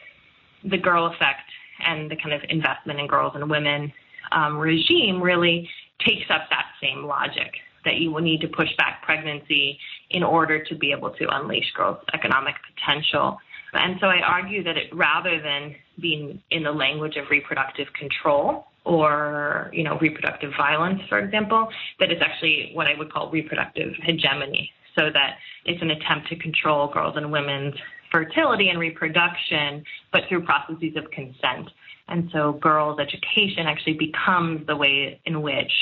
the 0.68 0.78
girl 0.78 1.06
effect 1.06 1.50
and 1.84 2.10
the 2.10 2.16
kind 2.16 2.32
of 2.32 2.42
investment 2.48 3.00
in 3.00 3.06
girls 3.06 3.32
and 3.34 3.48
women 3.48 3.92
um, 4.32 4.58
regime 4.58 5.22
really 5.22 5.68
takes 6.00 6.28
up 6.30 6.42
that 6.50 6.66
same 6.82 7.04
logic 7.04 7.52
that 7.84 7.96
you 7.96 8.10
will 8.10 8.20
need 8.20 8.40
to 8.40 8.48
push 8.48 8.68
back 8.76 9.02
pregnancy 9.04 9.78
in 10.10 10.22
order 10.22 10.62
to 10.64 10.74
be 10.74 10.90
able 10.90 11.10
to 11.10 11.26
unleash 11.36 11.72
girls' 11.76 11.98
economic 12.14 12.54
potential. 12.74 13.38
And 13.76 13.98
so 14.00 14.06
I 14.06 14.20
argue 14.20 14.62
that 14.64 14.76
it, 14.76 14.94
rather 14.94 15.40
than 15.40 15.74
being 16.00 16.42
in 16.50 16.62
the 16.62 16.72
language 16.72 17.16
of 17.16 17.30
reproductive 17.30 17.88
control 17.92 18.66
or 18.84 19.70
you 19.72 19.82
know 19.82 19.98
reproductive 19.98 20.52
violence, 20.56 21.00
for 21.08 21.18
example, 21.18 21.68
that 21.98 22.10
it's 22.10 22.22
actually 22.22 22.70
what 22.74 22.86
I 22.86 22.94
would 22.96 23.12
call 23.12 23.30
reproductive 23.30 23.94
hegemony, 24.02 24.70
so 24.96 25.10
that 25.12 25.36
it's 25.64 25.82
an 25.82 25.90
attempt 25.90 26.28
to 26.28 26.36
control 26.36 26.88
girls 26.88 27.16
and 27.16 27.30
women's 27.32 27.74
fertility 28.12 28.68
and 28.68 28.78
reproduction, 28.78 29.84
but 30.12 30.22
through 30.28 30.44
processes 30.44 30.96
of 30.96 31.10
consent. 31.10 31.68
And 32.08 32.30
so 32.32 32.52
girls' 32.52 33.00
education 33.00 33.66
actually 33.66 33.94
becomes 33.94 34.66
the 34.66 34.76
way 34.76 35.20
in 35.24 35.42
which 35.42 35.72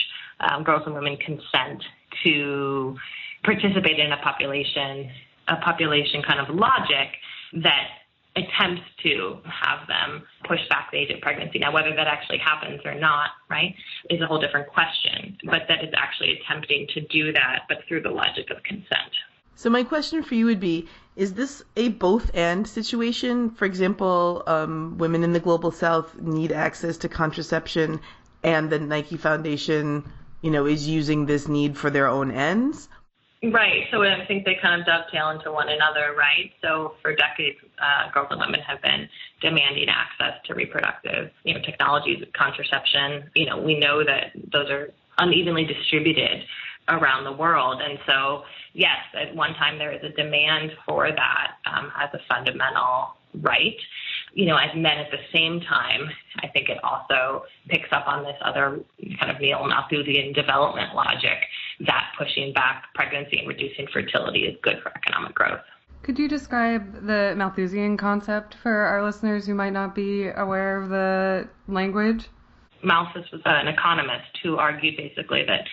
um, 0.40 0.64
girls 0.64 0.82
and 0.86 0.94
women 0.94 1.18
consent 1.18 1.84
to 2.24 2.96
participate 3.44 3.98
in 3.98 4.10
a 4.10 4.16
population, 4.16 5.10
a 5.48 5.56
population 5.56 6.22
kind 6.22 6.40
of 6.40 6.54
logic 6.54 7.10
that 7.62 7.88
attempts 8.36 8.82
to 9.02 9.38
have 9.44 9.86
them 9.86 10.22
push 10.48 10.60
back 10.68 10.90
the 10.90 10.98
age 10.98 11.10
of 11.10 11.20
pregnancy. 11.20 11.58
Now, 11.58 11.72
whether 11.72 11.94
that 11.94 12.06
actually 12.06 12.38
happens 12.38 12.80
or 12.84 12.94
not, 12.94 13.30
right, 13.48 13.74
is 14.10 14.20
a 14.20 14.26
whole 14.26 14.40
different 14.40 14.68
question. 14.68 15.38
But 15.44 15.62
that 15.68 15.84
is 15.84 15.90
actually 15.96 16.40
attempting 16.40 16.88
to 16.94 17.00
do 17.02 17.32
that, 17.32 17.62
but 17.68 17.78
through 17.86 18.02
the 18.02 18.10
logic 18.10 18.50
of 18.50 18.62
consent. 18.64 19.12
So 19.56 19.70
my 19.70 19.84
question 19.84 20.22
for 20.24 20.34
you 20.34 20.46
would 20.46 20.58
be: 20.58 20.88
Is 21.14 21.34
this 21.34 21.62
a 21.76 21.90
both 21.90 22.30
and 22.34 22.66
situation? 22.66 23.50
For 23.50 23.66
example, 23.66 24.42
um, 24.48 24.98
women 24.98 25.22
in 25.22 25.32
the 25.32 25.40
global 25.40 25.70
south 25.70 26.16
need 26.20 26.50
access 26.50 26.96
to 26.98 27.08
contraception, 27.08 28.00
and 28.42 28.68
the 28.68 28.80
Nike 28.80 29.16
Foundation, 29.16 30.10
you 30.42 30.50
know, 30.50 30.66
is 30.66 30.88
using 30.88 31.26
this 31.26 31.46
need 31.46 31.78
for 31.78 31.88
their 31.88 32.08
own 32.08 32.32
ends, 32.32 32.88
Right. 33.52 33.86
So 33.90 34.02
I 34.02 34.24
think 34.26 34.44
they 34.44 34.56
kind 34.62 34.80
of 34.80 34.86
dovetail 34.86 35.30
into 35.30 35.52
one 35.52 35.68
another, 35.68 36.14
right? 36.16 36.50
So 36.62 36.94
for 37.02 37.14
decades, 37.14 37.58
uh, 37.78 38.10
girls 38.10 38.28
and 38.30 38.40
women 38.40 38.60
have 38.60 38.80
been 38.80 39.08
demanding 39.42 39.88
access 39.88 40.40
to 40.46 40.54
reproductive, 40.54 41.30
you 41.42 41.54
know, 41.54 41.60
technologies, 41.60 42.24
contraception. 42.32 43.30
You 43.34 43.46
know, 43.46 43.60
we 43.60 43.78
know 43.78 44.02
that 44.04 44.32
those 44.52 44.70
are 44.70 44.90
unevenly 45.18 45.64
distributed 45.64 46.44
around 46.88 47.24
the 47.24 47.32
world, 47.32 47.80
and 47.82 47.98
so 48.06 48.44
yes, 48.72 48.98
at 49.14 49.34
one 49.34 49.54
time 49.54 49.78
there 49.78 49.92
is 49.92 50.02
a 50.02 50.10
demand 50.10 50.72
for 50.86 51.10
that 51.10 51.52
um, 51.66 51.90
as 52.00 52.10
a 52.14 52.20
fundamental 52.28 53.14
right 53.42 53.76
you 54.34 54.46
know, 54.46 54.56
as 54.56 54.74
men 54.74 54.98
at 54.98 55.10
the 55.10 55.18
same 55.32 55.60
time, 55.60 56.10
I 56.42 56.48
think 56.48 56.68
it 56.68 56.82
also 56.82 57.44
picks 57.68 57.88
up 57.92 58.06
on 58.08 58.24
this 58.24 58.36
other 58.44 58.80
kind 59.18 59.30
of 59.30 59.40
neo-Malthusian 59.40 60.32
development 60.32 60.94
logic 60.94 61.38
that 61.86 62.12
pushing 62.18 62.52
back 62.52 62.86
pregnancy 62.94 63.38
and 63.38 63.48
reducing 63.48 63.86
fertility 63.92 64.40
is 64.40 64.56
good 64.62 64.76
for 64.82 64.92
economic 64.96 65.34
growth. 65.34 65.60
Could 66.02 66.18
you 66.18 66.28
describe 66.28 67.06
the 67.06 67.34
Malthusian 67.36 67.96
concept 67.96 68.56
for 68.62 68.72
our 68.72 69.02
listeners 69.02 69.46
who 69.46 69.54
might 69.54 69.72
not 69.72 69.94
be 69.94 70.28
aware 70.28 70.82
of 70.82 70.90
the 70.90 71.48
language? 71.68 72.28
Malthus 72.82 73.30
was 73.32 73.40
an 73.46 73.68
economist 73.68 74.38
who 74.42 74.56
argued 74.56 74.96
basically 74.96 75.44
that 75.46 75.66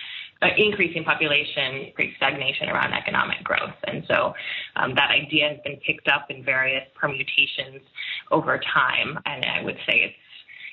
increasing 0.56 1.04
population 1.04 1.92
creates 1.94 2.16
stagnation 2.16 2.68
around 2.68 2.92
economic 2.92 3.42
growth. 3.44 3.74
And 3.84 4.04
so 4.08 4.34
um, 4.76 4.94
that 4.94 5.10
idea 5.10 5.50
has 5.50 5.58
been 5.64 5.76
picked 5.86 6.08
up 6.08 6.30
in 6.30 6.44
various 6.44 6.84
permutations 6.94 7.82
over 8.30 8.58
time. 8.58 9.18
And 9.26 9.44
I 9.44 9.62
would 9.62 9.76
say 9.86 10.02
it's, 10.02 10.16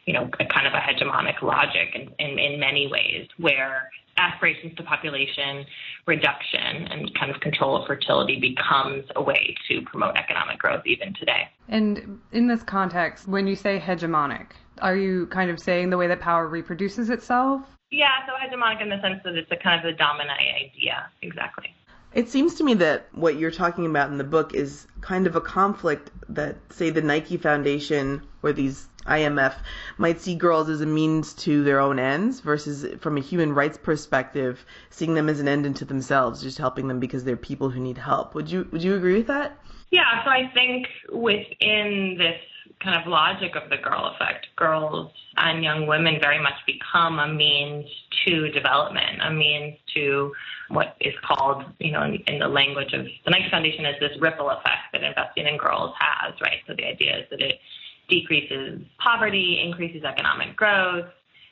you 0.05 0.13
know, 0.13 0.29
kind 0.49 0.65
of 0.65 0.73
a 0.73 0.79
hegemonic 0.79 1.41
logic 1.41 1.89
in, 1.93 2.09
in, 2.19 2.39
in 2.39 2.59
many 2.59 2.87
ways 2.87 3.27
where 3.37 3.89
aspirations 4.17 4.75
to 4.75 4.83
population 4.83 5.65
reduction 6.05 6.87
and 6.91 7.13
kind 7.15 7.31
of 7.31 7.39
control 7.41 7.77
of 7.77 7.87
fertility 7.87 8.39
becomes 8.39 9.05
a 9.15 9.21
way 9.21 9.55
to 9.67 9.81
promote 9.83 10.15
economic 10.15 10.59
growth 10.59 10.83
even 10.85 11.13
today. 11.13 11.47
And 11.69 12.19
in 12.31 12.47
this 12.47 12.63
context, 12.63 13.27
when 13.27 13.47
you 13.47 13.55
say 13.55 13.79
hegemonic, 13.79 14.47
are 14.81 14.95
you 14.95 15.27
kind 15.27 15.49
of 15.49 15.59
saying 15.59 15.89
the 15.89 15.97
way 15.97 16.07
that 16.07 16.19
power 16.19 16.47
reproduces 16.47 17.09
itself? 17.09 17.78
Yeah, 17.91 18.09
so 18.27 18.33
hegemonic 18.33 18.81
in 18.81 18.89
the 18.89 19.01
sense 19.01 19.21
that 19.23 19.35
it's 19.35 19.51
a 19.51 19.57
kind 19.57 19.83
of 19.83 19.91
the 19.91 19.97
dominant 19.97 20.39
idea, 20.39 21.09
exactly. 21.21 21.75
It 22.13 22.29
seems 22.29 22.55
to 22.55 22.63
me 22.63 22.73
that 22.75 23.07
what 23.13 23.37
you're 23.37 23.51
talking 23.51 23.85
about 23.85 24.09
in 24.09 24.17
the 24.17 24.23
book 24.23 24.55
is 24.55 24.87
kind 25.01 25.27
of 25.27 25.35
a 25.35 25.41
conflict 25.41 26.09
that, 26.29 26.57
say, 26.69 26.89
the 26.89 27.01
Nike 27.01 27.37
Foundation 27.37 28.23
or 28.41 28.51
these 28.51 28.87
IMF 29.05 29.53
might 29.97 30.19
see 30.19 30.35
girls 30.35 30.69
as 30.69 30.81
a 30.81 30.85
means 30.85 31.33
to 31.33 31.63
their 31.63 31.79
own 31.79 31.99
ends 31.99 32.39
versus 32.39 32.85
from 32.99 33.17
a 33.17 33.21
human 33.21 33.53
rights 33.53 33.77
perspective, 33.77 34.65
seeing 34.89 35.13
them 35.13 35.29
as 35.29 35.39
an 35.39 35.47
end 35.47 35.65
into 35.65 35.85
themselves, 35.85 36.41
just 36.41 36.57
helping 36.57 36.87
them 36.87 36.99
because 36.99 37.23
they're 37.23 37.37
people 37.37 37.69
who 37.69 37.79
need 37.79 37.97
help. 37.97 38.35
Would 38.35 38.51
you 38.51 38.67
would 38.71 38.83
you 38.83 38.95
agree 38.95 39.17
with 39.17 39.27
that? 39.27 39.57
Yeah, 39.91 40.23
so 40.23 40.29
I 40.29 40.51
think 40.53 40.87
within 41.11 42.15
this 42.17 42.39
kind 42.83 42.99
of 42.99 43.07
logic 43.07 43.55
of 43.55 43.69
the 43.69 43.77
girl 43.77 44.13
effect, 44.15 44.47
girls 44.55 45.11
and 45.37 45.63
young 45.63 45.85
women 45.85 46.17
very 46.21 46.41
much 46.41 46.53
become 46.65 47.19
a 47.19 47.27
means 47.27 47.85
to 48.25 48.49
development, 48.49 49.21
a 49.21 49.31
means 49.31 49.77
to 49.93 50.31
what 50.69 50.95
is 51.01 51.13
called, 51.25 51.65
you 51.79 51.91
know, 51.91 52.03
in, 52.03 52.15
in 52.27 52.39
the 52.39 52.47
language 52.47 52.93
of 52.93 53.05
the 53.25 53.31
Nike 53.31 53.49
Foundation, 53.49 53.85
is 53.85 53.95
this 53.99 54.11
ripple 54.21 54.49
effect 54.49 54.93
that 54.93 55.03
investing 55.03 55.47
in 55.47 55.57
girls 55.57 55.93
has, 55.99 56.33
right? 56.41 56.59
So 56.67 56.73
the 56.75 56.85
idea 56.85 57.19
is 57.19 57.25
that 57.31 57.41
it 57.41 57.59
decreases 58.07 58.81
poverty, 58.97 59.61
increases 59.63 60.03
economic 60.03 60.55
growth, 60.55 61.05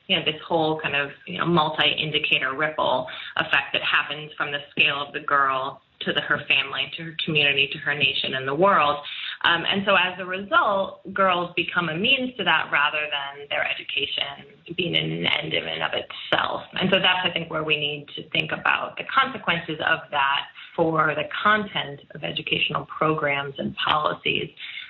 you 0.07 0.17
know, 0.17 0.23
this 0.25 0.39
whole 0.47 0.79
kind 0.79 0.95
of, 0.95 1.11
you 1.25 1.37
know, 1.37 1.45
multi-indicator 1.45 2.55
ripple 2.55 3.07
effect 3.35 3.73
that 3.73 3.81
happens 3.83 4.31
from 4.37 4.51
the 4.51 4.59
scale 4.71 5.03
of 5.05 5.13
the 5.13 5.19
girl 5.19 5.81
to 6.01 6.13
the, 6.13 6.21
her 6.21 6.39
family, 6.47 6.91
to 6.95 7.03
her 7.03 7.15
community, 7.25 7.69
to 7.73 7.77
her 7.79 7.93
nation, 7.93 8.35
and 8.35 8.47
the 8.47 8.55
world. 8.55 8.97
Um, 9.47 9.63
and 9.65 9.83
so 9.85 9.95
as 9.95 10.19
a 10.19 10.25
result, 10.25 11.13
girls 11.13 11.51
become 11.55 11.87
a 11.87 11.95
means 11.95 12.35
to 12.35 12.43
that 12.43 12.69
rather 12.69 12.99
than 12.99 13.47
their 13.49 13.65
education 13.65 14.75
being 14.75 14.93
an 14.93 15.25
end 15.25 15.53
in 15.53 15.63
and 15.63 15.83
of 15.83 15.91
itself. 15.93 16.63
And 16.73 16.89
so 16.91 16.99
that's, 16.99 17.23
I 17.23 17.31
think, 17.31 17.49
where 17.49 17.63
we 17.63 17.77
need 17.77 18.07
to 18.17 18.29
think 18.31 18.51
about 18.51 18.97
the 18.97 19.05
consequences 19.05 19.79
of 19.79 19.99
that 20.11 20.41
for 20.75 21.15
the 21.15 21.23
content 21.43 22.01
of 22.13 22.25
educational 22.25 22.85
programs 22.85 23.55
and 23.57 23.73
policies. 23.77 24.49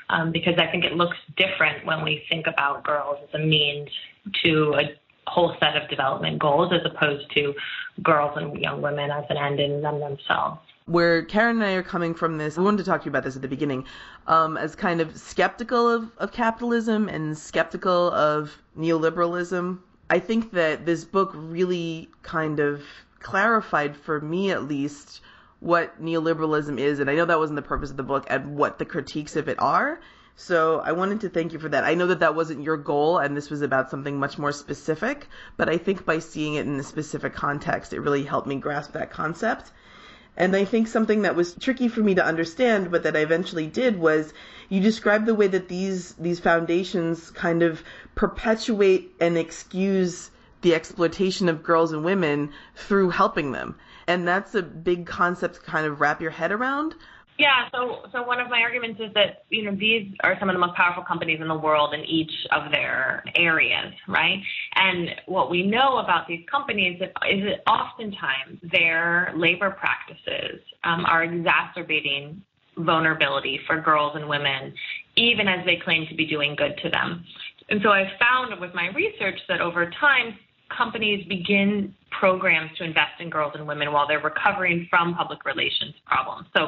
Um, 0.09 0.31
because 0.31 0.55
I 0.57 0.71
think 0.71 0.85
it 0.85 0.93
looks 0.93 1.17
different 1.35 1.85
when 1.85 2.03
we 2.03 2.23
think 2.27 2.47
about 2.47 2.83
girls 2.83 3.17
as 3.27 3.39
a 3.39 3.45
means 3.45 3.89
to 4.43 4.73
a 4.73 5.29
whole 5.29 5.55
set 5.59 5.77
of 5.77 5.87
development 5.87 6.39
goals 6.39 6.73
as 6.73 6.81
opposed 6.89 7.29
to 7.35 7.53
girls 8.01 8.31
and 8.37 8.57
young 8.59 8.81
women 8.81 9.11
as 9.11 9.25
an 9.29 9.37
end 9.37 9.59
in 9.59 9.81
them 9.83 9.99
themselves 9.99 10.61
where 10.88 11.22
Karen 11.24 11.58
and 11.58 11.65
I 11.65 11.74
are 11.74 11.84
coming 11.84 12.13
from 12.13 12.38
this, 12.38 12.58
we 12.58 12.63
wanted 12.63 12.77
to 12.77 12.84
talk 12.86 13.01
to 13.01 13.06
you 13.06 13.12
about 13.12 13.25
this 13.25 13.36
at 13.36 13.41
the 13.41 13.48
beginning, 13.48 13.86
um, 14.25 14.56
as 14.56 14.74
kind 14.74 15.01
of 15.01 15.15
skeptical 15.17 15.89
of, 15.89 16.12
of 16.17 16.32
capitalism 16.32 17.10
and 17.10 17.38
skeptical 17.38 18.10
of 18.12 18.58
neoliberalism. 18.77 19.79
I 20.10 20.20
think 20.20 20.51
that 20.53 20.86
this 20.86 21.03
book 21.03 21.32
really 21.36 22.10
kind 22.24 22.62
of 22.62 22.84
clarified 23.20 23.98
for 23.98 24.22
me 24.22 24.51
at 24.51 24.63
least 24.63 25.22
what 25.60 26.01
neoliberalism 26.01 26.79
is, 26.79 27.00
and 27.00 27.10
I 27.10 27.15
know 27.15 27.25
that 27.25 27.38
wasn't 27.38 27.58
the 27.58 27.63
purpose 27.63 27.91
of 27.91 27.98
the 27.98 28.03
book, 28.03 28.25
and 28.29 28.56
what 28.56 28.79
the 28.79 28.86
critiques 28.86 29.36
of 29.36 29.50
it 29.50 29.60
are. 29.60 30.00
So 30.39 30.79
I 30.79 30.91
wanted 30.94 31.22
to 31.22 31.29
thank 31.29 31.51
you 31.51 31.60
for 31.60 31.67
that. 31.67 31.84
I 31.84 31.96
know 31.96 32.08
that 32.08 32.20
that 32.20 32.36
wasn't 32.36 32.63
your 32.63 32.77
goal 32.77 33.17
and 33.17 33.36
this 33.36 33.50
was 33.50 33.63
about 33.63 33.89
something 33.89 34.20
much 34.20 34.38
more 34.38 34.51
specific, 34.51 35.27
but 35.58 35.67
I 35.67 35.77
think 35.77 36.06
by 36.06 36.20
seeing 36.20 36.53
it 36.53 36.67
in 36.67 36.79
a 36.79 36.84
specific 36.84 37.34
context, 37.34 37.91
it 37.91 38.01
really 38.01 38.24
helped 38.24 38.48
me 38.48 38.56
grasp 38.58 38.94
that 38.94 39.10
concept. 39.10 39.72
And 40.38 40.56
I 40.56 40.65
think 40.65 40.88
something 40.88 41.24
that 41.24 41.36
was 41.36 41.56
tricky 41.56 41.88
for 41.88 42.01
me 42.01 42.13
to 42.15 42.24
understand, 42.24 42.91
but 42.91 43.01
that 43.03 43.17
I 43.17 43.22
eventually 43.22 43.65
did, 43.65 44.00
was 44.00 44.34
you 44.70 44.79
described 44.79 45.25
the 45.25 45.34
way 45.34 45.48
that 45.48 45.67
these 45.67 46.13
these 46.13 46.39
foundations 46.39 47.32
kind 47.32 47.63
of 47.63 47.84
perpetuate 48.13 49.15
and 49.20 49.36
excuse 49.36 50.29
the 50.62 50.75
exploitation 50.75 51.50
of 51.50 51.63
girls 51.63 51.91
and 51.91 52.06
women 52.06 52.51
through 52.75 53.10
helping 53.10 53.51
them. 53.51 53.75
And 54.08 54.27
that's 54.27 54.53
a 54.53 54.62
big 54.62 55.08
concept 55.08 55.56
to 55.56 55.62
kind 55.62 55.88
of 55.88 56.01
wrap 56.01 56.22
your 56.22 56.32
head 56.32 56.51
around. 56.51 56.96
Yeah, 57.38 57.70
so 57.72 58.00
so 58.12 58.24
one 58.24 58.39
of 58.39 58.50
my 58.50 58.62
arguments 58.62 59.00
is 59.00 59.13
that 59.13 59.44
you 59.50 59.63
know 59.63 59.75
these 59.75 60.12
are 60.24 60.36
some 60.39 60.50
of 60.50 60.56
the 60.56 60.60
most 60.60 60.75
powerful 60.75 61.03
companies 61.03 61.39
in 61.39 61.48
the 61.48 61.58
world 61.58 61.94
in 61.94 62.03
each 62.06 62.32
of 62.51 62.72
their 62.72 63.24
areas, 63.36 63.94
right? 64.08 64.41
And 64.75 65.10
what 65.27 65.51
we 65.51 65.62
know 65.62 65.98
about 65.98 66.27
these 66.27 66.44
companies 66.50 67.00
is 67.00 67.44
that 67.44 67.70
oftentimes 67.70 68.60
their 68.72 69.34
labor 69.36 69.70
practices 69.70 70.62
um, 70.84 71.06
are 71.06 71.24
exacerbating 71.24 72.41
vulnerability 72.77 73.60
for 73.67 73.82
girls 73.82 74.15
and 74.15 74.27
women, 74.27 74.74
even 75.15 75.48
as 75.48 75.63
they 75.65 75.77
claim 75.84 76.08
to 76.08 76.15
be 76.15 76.25
doing 76.25 76.56
good 76.56 76.79
to 76.84 76.89
them. 76.89 77.24
And 77.70 77.82
so 77.84 77.89
I've 77.89 78.17
found 78.20 78.60
with 78.60 78.74
my 78.74 78.88
research 78.96 79.39
that 79.48 79.62
over 79.62 79.91
time 80.00 80.38
companies 80.75 81.25
begin 81.27 81.94
programs 82.12 82.72
to 82.77 82.84
invest 82.84 83.20
in 83.20 83.29
girls 83.29 83.53
and 83.56 83.67
women 83.67 83.91
while 83.91 84.08
they're 84.08 84.22
recovering 84.22 84.88
from 84.89 85.15
public 85.15 85.46
relations 85.46 85.94
problems. 86.06 86.48
So 86.56 86.67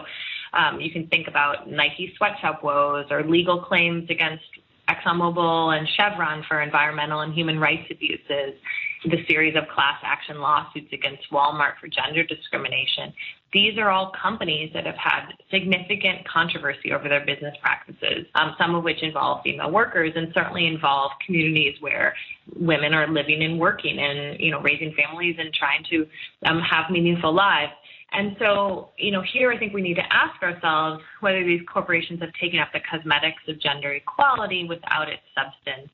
um, 0.54 0.80
you 0.82 0.92
can 0.92 1.08
think 1.08 1.28
about 1.28 1.70
Nike 1.70 2.14
sweatshop 2.18 2.64
woes 2.64 3.06
or 3.10 3.24
legal 3.24 3.62
claims 3.62 4.10
against 4.10 4.44
ExxonMobil 4.90 5.78
and 5.78 5.88
Chevron 5.96 6.44
for 6.48 6.62
environmental 6.62 7.22
and 7.22 7.34
human 7.34 7.60
rights 7.60 7.88
abuses, 7.92 8.56
the 9.06 9.24
series 9.28 9.56
of 9.56 9.68
class 9.68 10.00
action 10.04 10.40
lawsuits 10.40 10.92
against 10.92 11.24
Walmart 11.32 11.74
for 11.80 11.88
gender 11.88 12.24
discrimination. 12.24 13.14
These 13.52 13.78
are 13.78 13.90
all 13.90 14.12
companies 14.22 14.72
that 14.74 14.86
have 14.86 14.98
had 14.98 15.32
significant 15.50 16.28
controversy 16.28 16.92
over 16.92 17.10
their 17.10 17.26
business 17.26 17.56
practices, 17.62 18.28
um, 18.36 18.56
some 18.60 18.76
of 18.76 18.84
which 18.84 19.02
involve 19.02 19.42
female 19.44 19.72
workers 19.72 20.14
and 20.16 20.32
certainly 20.34 20.68
involve 20.68 21.12
communities 21.26 21.76
where 21.80 22.14
women 22.56 22.94
are 22.94 23.08
living 23.08 23.42
and 23.42 23.60
working 23.60 23.98
and 23.98 24.40
you 24.40 24.52
know 24.52 24.62
raising 24.62 24.94
families 24.94 25.36
and 25.40 25.54
trying 25.54 25.84
to 25.90 26.06
um, 26.46 26.60
have 26.60 26.92
meaningful 26.92 27.34
lives. 27.34 27.72
And 28.12 28.36
so, 28.40 28.90
you 28.98 29.12
know, 29.12 29.22
here 29.22 29.52
I 29.52 29.58
think 29.58 29.74
we 29.74 29.82
need 29.82 29.96
to 29.96 30.14
ask 30.14 30.42
ourselves 30.42 31.04
whether 31.20 31.44
these 31.44 31.62
corporations 31.72 32.20
have 32.22 32.34
taken 32.42 32.60
up 32.60 32.70
the 32.74 32.80
cosmetics 32.90 33.44
of 33.48 33.62
gender 33.62 33.94
equality 33.94 34.66
without 34.68 35.10
its 35.10 35.22
substance, 35.36 35.92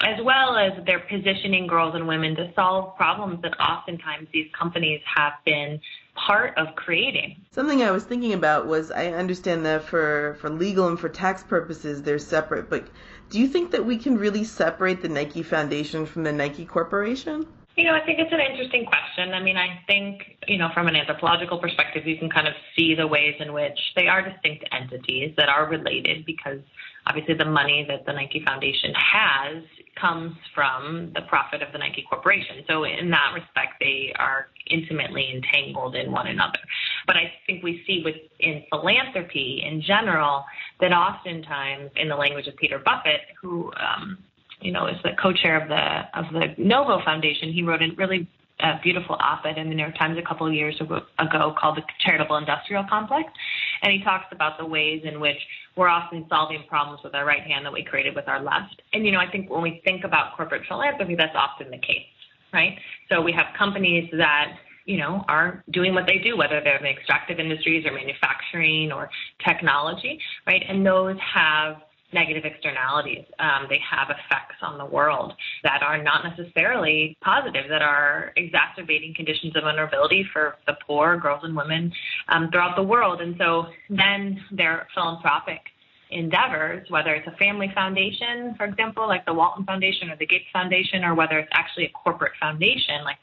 as 0.00 0.18
well 0.24 0.56
as 0.56 0.72
they're 0.86 1.04
positioning 1.10 1.66
girls 1.66 1.94
and 1.94 2.08
women 2.08 2.34
to 2.36 2.50
solve 2.54 2.96
problems 2.96 3.42
that 3.42 3.58
oftentimes 3.60 4.28
these 4.32 4.48
companies 4.58 5.00
have 5.14 5.34
been 5.44 5.78
part 6.14 6.56
of 6.56 6.74
creating. 6.74 7.36
Something 7.50 7.82
I 7.82 7.90
was 7.90 8.04
thinking 8.04 8.32
about 8.32 8.66
was 8.66 8.90
I 8.90 9.08
understand 9.08 9.64
that 9.66 9.84
for, 9.84 10.38
for 10.40 10.48
legal 10.48 10.88
and 10.88 10.98
for 10.98 11.08
tax 11.08 11.42
purposes 11.42 12.02
they're 12.02 12.18
separate, 12.18 12.70
but 12.70 12.88
do 13.30 13.38
you 13.38 13.46
think 13.46 13.72
that 13.72 13.84
we 13.84 13.98
can 13.98 14.16
really 14.16 14.44
separate 14.44 15.02
the 15.02 15.08
Nike 15.08 15.42
Foundation 15.42 16.06
from 16.06 16.22
the 16.24 16.32
Nike 16.32 16.64
Corporation? 16.64 17.46
You 17.78 17.84
know, 17.84 17.94
I 17.94 18.04
think 18.04 18.18
it's 18.18 18.32
an 18.32 18.40
interesting 18.40 18.86
question. 18.86 19.34
I 19.34 19.40
mean, 19.40 19.56
I 19.56 19.80
think, 19.86 20.36
you 20.48 20.58
know, 20.58 20.68
from 20.74 20.88
an 20.88 20.96
anthropological 20.96 21.58
perspective, 21.58 22.08
you 22.08 22.18
can 22.18 22.28
kind 22.28 22.48
of 22.48 22.54
see 22.76 22.96
the 22.96 23.06
ways 23.06 23.36
in 23.38 23.52
which 23.52 23.78
they 23.94 24.08
are 24.08 24.20
distinct 24.20 24.64
entities 24.72 25.32
that 25.36 25.48
are 25.48 25.70
related 25.70 26.26
because 26.26 26.58
obviously 27.06 27.34
the 27.34 27.44
money 27.44 27.86
that 27.88 28.04
the 28.04 28.12
Nike 28.12 28.42
Foundation 28.44 28.92
has 28.94 29.62
comes 29.94 30.34
from 30.56 31.12
the 31.14 31.20
profit 31.28 31.62
of 31.62 31.70
the 31.70 31.78
Nike 31.78 32.04
Corporation. 32.10 32.64
So 32.66 32.82
in 32.82 33.10
that 33.10 33.30
respect, 33.32 33.74
they 33.78 34.12
are 34.18 34.48
intimately 34.66 35.30
entangled 35.32 35.94
in 35.94 36.10
one 36.10 36.26
another. 36.26 36.58
But 37.06 37.16
I 37.16 37.32
think 37.46 37.62
we 37.62 37.84
see 37.86 38.02
within 38.04 38.64
philanthropy 38.70 39.62
in 39.64 39.82
general 39.82 40.44
that 40.80 40.90
oftentimes, 40.90 41.92
in 41.94 42.08
the 42.08 42.16
language 42.16 42.48
of 42.48 42.56
Peter 42.56 42.80
Buffett, 42.80 43.20
who 43.40 43.70
um, 43.74 44.18
you 44.60 44.72
know, 44.72 44.86
is 44.86 44.96
the 45.02 45.10
co-chair 45.20 45.60
of 45.60 45.68
the 45.68 46.18
of 46.18 46.32
the 46.32 46.54
Novo 46.62 47.02
Foundation. 47.04 47.52
He 47.52 47.62
wrote 47.62 47.82
a 47.82 47.88
really 47.96 48.26
uh, 48.60 48.74
beautiful 48.82 49.16
op-ed 49.20 49.56
in 49.56 49.68
the 49.68 49.74
New 49.74 49.82
York 49.82 49.96
Times 49.96 50.18
a 50.18 50.22
couple 50.22 50.46
of 50.46 50.52
years 50.52 50.80
ago 50.80 51.54
called 51.58 51.76
the 51.76 51.82
Charitable 52.00 52.36
Industrial 52.36 52.84
Complex, 52.88 53.30
and 53.82 53.92
he 53.92 54.02
talks 54.02 54.26
about 54.32 54.58
the 54.58 54.66
ways 54.66 55.02
in 55.04 55.20
which 55.20 55.38
we're 55.76 55.88
often 55.88 56.26
solving 56.28 56.64
problems 56.68 57.00
with 57.04 57.14
our 57.14 57.24
right 57.24 57.42
hand 57.42 57.64
that 57.64 57.72
we 57.72 57.84
created 57.84 58.14
with 58.16 58.26
our 58.26 58.42
left. 58.42 58.82
And 58.92 59.06
you 59.06 59.12
know, 59.12 59.20
I 59.20 59.30
think 59.30 59.48
when 59.48 59.62
we 59.62 59.80
think 59.84 60.04
about 60.04 60.36
corporate 60.36 60.62
philanthropy, 60.66 61.14
that's 61.14 61.36
often 61.36 61.70
the 61.70 61.78
case, 61.78 62.06
right? 62.52 62.78
So 63.10 63.22
we 63.22 63.32
have 63.32 63.46
companies 63.56 64.10
that 64.12 64.56
you 64.88 64.96
know, 64.96 65.22
are 65.28 65.62
doing 65.70 65.92
what 65.92 66.06
they 66.06 66.16
do, 66.16 66.34
whether 66.34 66.62
they're 66.64 66.78
in 66.78 66.82
the 66.82 66.88
extractive 66.88 67.38
industries 67.38 67.84
or 67.84 67.92
manufacturing 67.92 68.90
or 68.90 69.10
technology, 69.46 70.18
right? 70.46 70.62
And 70.66 70.84
those 70.84 71.18
have 71.20 71.76
negative 72.12 72.44
externalities. 72.44 73.24
Um, 73.38 73.66
they 73.68 73.80
have 73.88 74.08
effects 74.10 74.56
on 74.62 74.78
the 74.78 74.84
world 74.84 75.34
that 75.62 75.82
are 75.82 76.02
not 76.02 76.24
necessarily 76.24 77.16
positive, 77.22 77.64
that 77.68 77.82
are 77.82 78.32
exacerbating 78.36 79.14
conditions 79.14 79.54
of 79.56 79.64
vulnerability 79.64 80.26
for 80.32 80.56
the 80.66 80.76
poor, 80.86 81.18
girls 81.18 81.40
and 81.44 81.54
women 81.54 81.92
um, 82.28 82.50
throughout 82.50 82.76
the 82.76 82.82
world. 82.82 83.20
And 83.20 83.36
so 83.38 83.66
then 83.90 84.42
their 84.50 84.88
philanthropic 84.94 85.60
endeavors, 86.10 86.88
whether 86.90 87.14
it's 87.14 87.28
a 87.28 87.36
family 87.36 87.70
foundation, 87.74 88.54
for 88.56 88.64
example, 88.64 89.06
like 89.06 89.26
the 89.26 89.34
Walton 89.34 89.64
Foundation 89.64 90.10
or 90.10 90.16
the 90.16 90.26
Gates 90.26 90.46
Foundation, 90.52 91.04
or 91.04 91.14
whether 91.14 91.38
it's 91.38 91.50
actually 91.52 91.84
a 91.84 91.90
corporate 91.90 92.32
foundation 92.40 93.04
like 93.04 93.18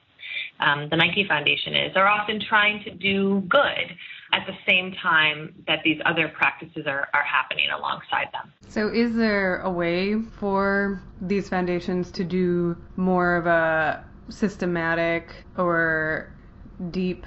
um, 0.60 0.88
the 0.90 0.96
Nike 0.96 1.26
Foundation 1.28 1.76
is, 1.76 1.96
are 1.96 2.08
often 2.08 2.40
trying 2.40 2.84
to 2.84 2.92
do 2.92 3.42
good 3.48 3.96
at 4.32 4.46
the 4.48 4.54
same 4.66 4.94
time 5.02 5.54
that 5.68 5.80
these 5.84 6.00
other 6.06 6.28
practices 6.30 6.86
are, 6.88 7.08
are 7.14 7.24
happening 7.24 7.68
alongside 7.76 8.28
them. 8.34 8.52
So, 8.68 8.90
is 8.90 9.16
there 9.16 9.62
a 9.62 9.70
way 9.70 10.20
for 10.22 11.02
these 11.22 11.50
foundations 11.50 12.12
to 12.12 12.24
do 12.24 12.78
more 12.96 13.36
of 13.36 13.46
a 13.46 14.04
systematic 14.30 15.46
or 15.58 16.34
deep 16.92 17.26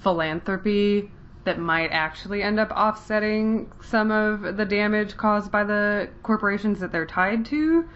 philanthropy 0.00 1.10
that 1.44 1.58
might 1.58 1.88
actually 1.88 2.42
end 2.42 2.58
up 2.58 2.70
offsetting 2.70 3.70
some 3.82 4.10
of 4.10 4.56
the 4.56 4.64
damage 4.64 5.16
caused 5.16 5.52
by 5.52 5.64
the 5.64 6.08
corporations 6.22 6.80
that 6.80 6.92
they're 6.92 7.06
tied 7.06 7.44
to? 7.46 7.88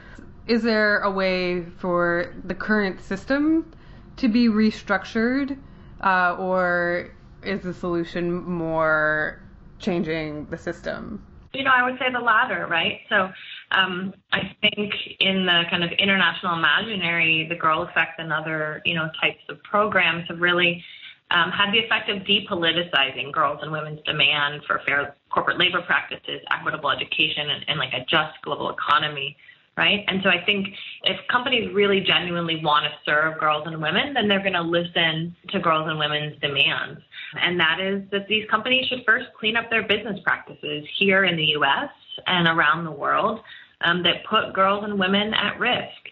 Is 0.47 0.63
there 0.63 1.01
a 1.01 1.11
way 1.11 1.65
for 1.79 2.35
the 2.45 2.55
current 2.55 3.03
system 3.03 3.71
to 4.19 4.29
be 4.29 4.49
restructured, 4.49 5.59
uh, 6.03 6.37
or 6.39 7.11
is 7.43 7.63
the 7.63 7.75
solution 7.75 8.33
more 8.33 9.43
changing 9.79 10.47
the 10.47 10.59
system? 10.59 11.25
You 11.55 11.65
know, 11.65 11.71
I 11.71 11.83
would 11.83 11.99
say 11.99 12.13
the 12.13 12.21
latter, 12.21 12.67
right? 12.69 13.01
So 13.09 13.31
um, 13.71 14.13
I 14.33 14.55
think 14.61 14.93
in 15.21 15.47
the 15.47 15.63
kind 15.71 15.83
of 15.83 15.91
international 15.93 16.55
imaginary, 16.55 17.47
the 17.49 17.55
Girl 17.57 17.83
Effect 17.83 18.19
and 18.19 18.33
other, 18.33 18.83
you 18.85 18.95
know, 18.95 19.11
types 19.21 19.43
of 19.49 19.63
programs 19.63 20.29
have 20.29 20.41
really 20.41 20.85
um, 21.31 21.51
had 21.51 21.73
the 21.73 21.79
effect 21.79 22.09
of 22.11 22.19
depoliticizing 22.23 23.33
girls 23.33 23.61
and 23.63 23.71
women's 23.73 24.01
demand 24.05 24.63
for 24.67 24.81
fair 24.87 25.17
corporate 25.31 25.59
labor 25.59 25.83
practices, 25.83 26.41
equitable 26.51 26.91
education, 26.91 27.51
and, 27.51 27.65
and 27.69 27.79
like 27.79 27.93
a 27.93 28.05
just 28.09 28.41
global 28.43 28.71
economy 28.71 29.37
right? 29.79 30.05
And 30.09 30.21
so 30.25 30.29
I 30.29 30.45
think 30.45 30.67
if 31.05 31.17
companies 31.31 31.73
really 31.73 32.01
genuinely 32.01 32.61
want 32.65 32.85
to 32.85 32.91
serve 33.07 33.39
girls 33.39 33.63
and 33.65 33.81
women, 33.81 34.13
then 34.13 34.27
they're 34.27 34.43
going 34.43 34.55
to 34.55 34.61
listen 34.61 35.37
to 35.51 35.61
girls 35.61 35.89
and 35.89 35.99
women's 36.01 36.39
demands. 36.41 37.01
And 37.41 37.59
that 37.61 37.79
is 37.81 38.03
that 38.11 38.27
these 38.29 38.45
companies 38.51 38.87
should 38.89 39.05
first 39.07 39.27
clean 39.39 39.57
up 39.57 39.71
their 39.71 39.87
business 39.87 40.19
practices 40.25 40.85
here 40.99 41.25
in 41.25 41.37
the 41.37 41.45
US 41.59 41.91
and 42.27 42.49
around 42.49 42.85
the 42.85 42.91
world 42.91 43.39
um, 43.83 44.03
that 44.03 44.27
put 44.29 44.53
girls 44.53 44.83
and 44.83 44.99
women 44.99 45.33
at 45.33 45.61
risk. 45.61 46.03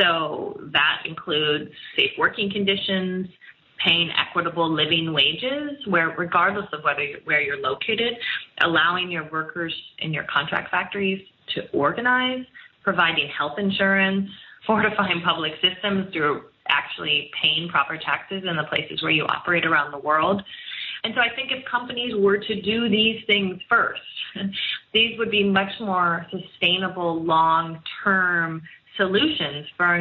So 0.00 0.60
that 0.72 1.02
includes 1.04 1.72
safe 1.96 2.12
working 2.16 2.52
conditions, 2.52 3.26
paying 3.84 4.10
equitable 4.16 4.72
living 4.72 5.12
wages, 5.12 5.84
where 5.88 6.14
regardless 6.16 6.66
of 6.72 6.84
whether 6.84 7.02
you're, 7.02 7.20
where 7.24 7.40
you're 7.40 7.60
located, 7.60 8.14
allowing 8.62 9.10
your 9.10 9.28
workers 9.32 9.74
in 9.98 10.12
your 10.12 10.24
contract 10.32 10.70
factories 10.70 11.20
to 11.56 11.68
organize, 11.72 12.44
providing 12.88 13.28
health 13.36 13.58
insurance, 13.58 14.30
fortifying 14.66 15.20
public 15.22 15.52
systems 15.60 16.10
through 16.10 16.44
actually 16.68 17.30
paying 17.42 17.68
proper 17.68 17.98
taxes 17.98 18.44
in 18.48 18.56
the 18.56 18.64
places 18.64 19.02
where 19.02 19.10
you 19.10 19.24
operate 19.24 19.66
around 19.66 19.92
the 19.92 19.98
world. 19.98 20.42
And 21.04 21.12
so 21.14 21.20
I 21.20 21.34
think 21.36 21.50
if 21.52 21.62
companies 21.70 22.14
were 22.16 22.38
to 22.38 22.62
do 22.62 22.88
these 22.88 23.22
things 23.26 23.60
first, 23.68 24.00
these 24.94 25.18
would 25.18 25.30
be 25.30 25.44
much 25.44 25.70
more 25.80 26.26
sustainable 26.30 27.22
long 27.22 27.80
term 28.02 28.62
solutions 28.96 29.66
for 29.76 29.94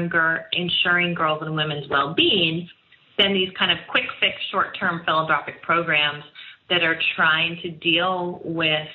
ensuring 0.54 1.14
girls 1.14 1.40
and 1.42 1.56
women's 1.56 1.90
well 1.90 2.14
being 2.14 2.70
than 3.18 3.34
these 3.34 3.50
kind 3.60 3.72
of 3.72 3.78
quick 3.90 4.06
fix, 4.22 4.36
short 4.50 4.78
term 4.80 5.02
philanthropic 5.06 5.62
programs 5.62 6.24
that 6.70 6.84
are 6.84 7.00
trying 7.18 7.60
to 7.64 7.70
deal 7.70 8.42
with 8.46 8.88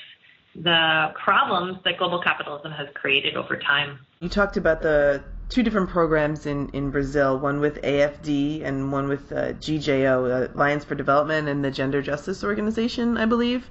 the 0.54 1.12
problems 1.22 1.78
that 1.84 1.98
global 1.98 2.22
capitalism 2.22 2.72
has 2.72 2.88
created 2.94 3.36
over 3.36 3.56
time. 3.56 3.98
You 4.20 4.28
talked 4.28 4.56
about 4.56 4.82
the 4.82 5.22
two 5.48 5.62
different 5.62 5.90
programs 5.90 6.46
in, 6.46 6.68
in 6.70 6.90
Brazil, 6.90 7.38
one 7.38 7.60
with 7.60 7.80
AFD 7.82 8.64
and 8.64 8.92
one 8.92 9.08
with 9.08 9.32
uh, 9.32 9.52
GJO, 9.54 10.54
Alliance 10.54 10.84
for 10.84 10.94
Development, 10.94 11.48
and 11.48 11.64
the 11.64 11.70
Gender 11.70 12.02
Justice 12.02 12.44
Organization, 12.44 13.16
I 13.16 13.26
believe. 13.26 13.68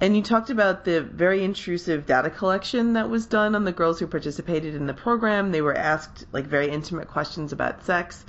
And 0.00 0.16
you 0.16 0.22
talked 0.22 0.50
about 0.50 0.84
the 0.84 1.02
very 1.02 1.42
intrusive 1.42 2.06
data 2.06 2.30
collection 2.30 2.92
that 2.92 3.10
was 3.10 3.26
done 3.26 3.54
on 3.54 3.64
the 3.64 3.72
girls 3.72 3.98
who 3.98 4.06
participated 4.06 4.74
in 4.74 4.86
the 4.86 4.94
program. 4.94 5.50
They 5.50 5.60
were 5.60 5.76
asked 5.76 6.24
like 6.32 6.46
very 6.46 6.70
intimate 6.70 7.08
questions 7.08 7.52
about 7.52 7.84
sex 7.84 8.24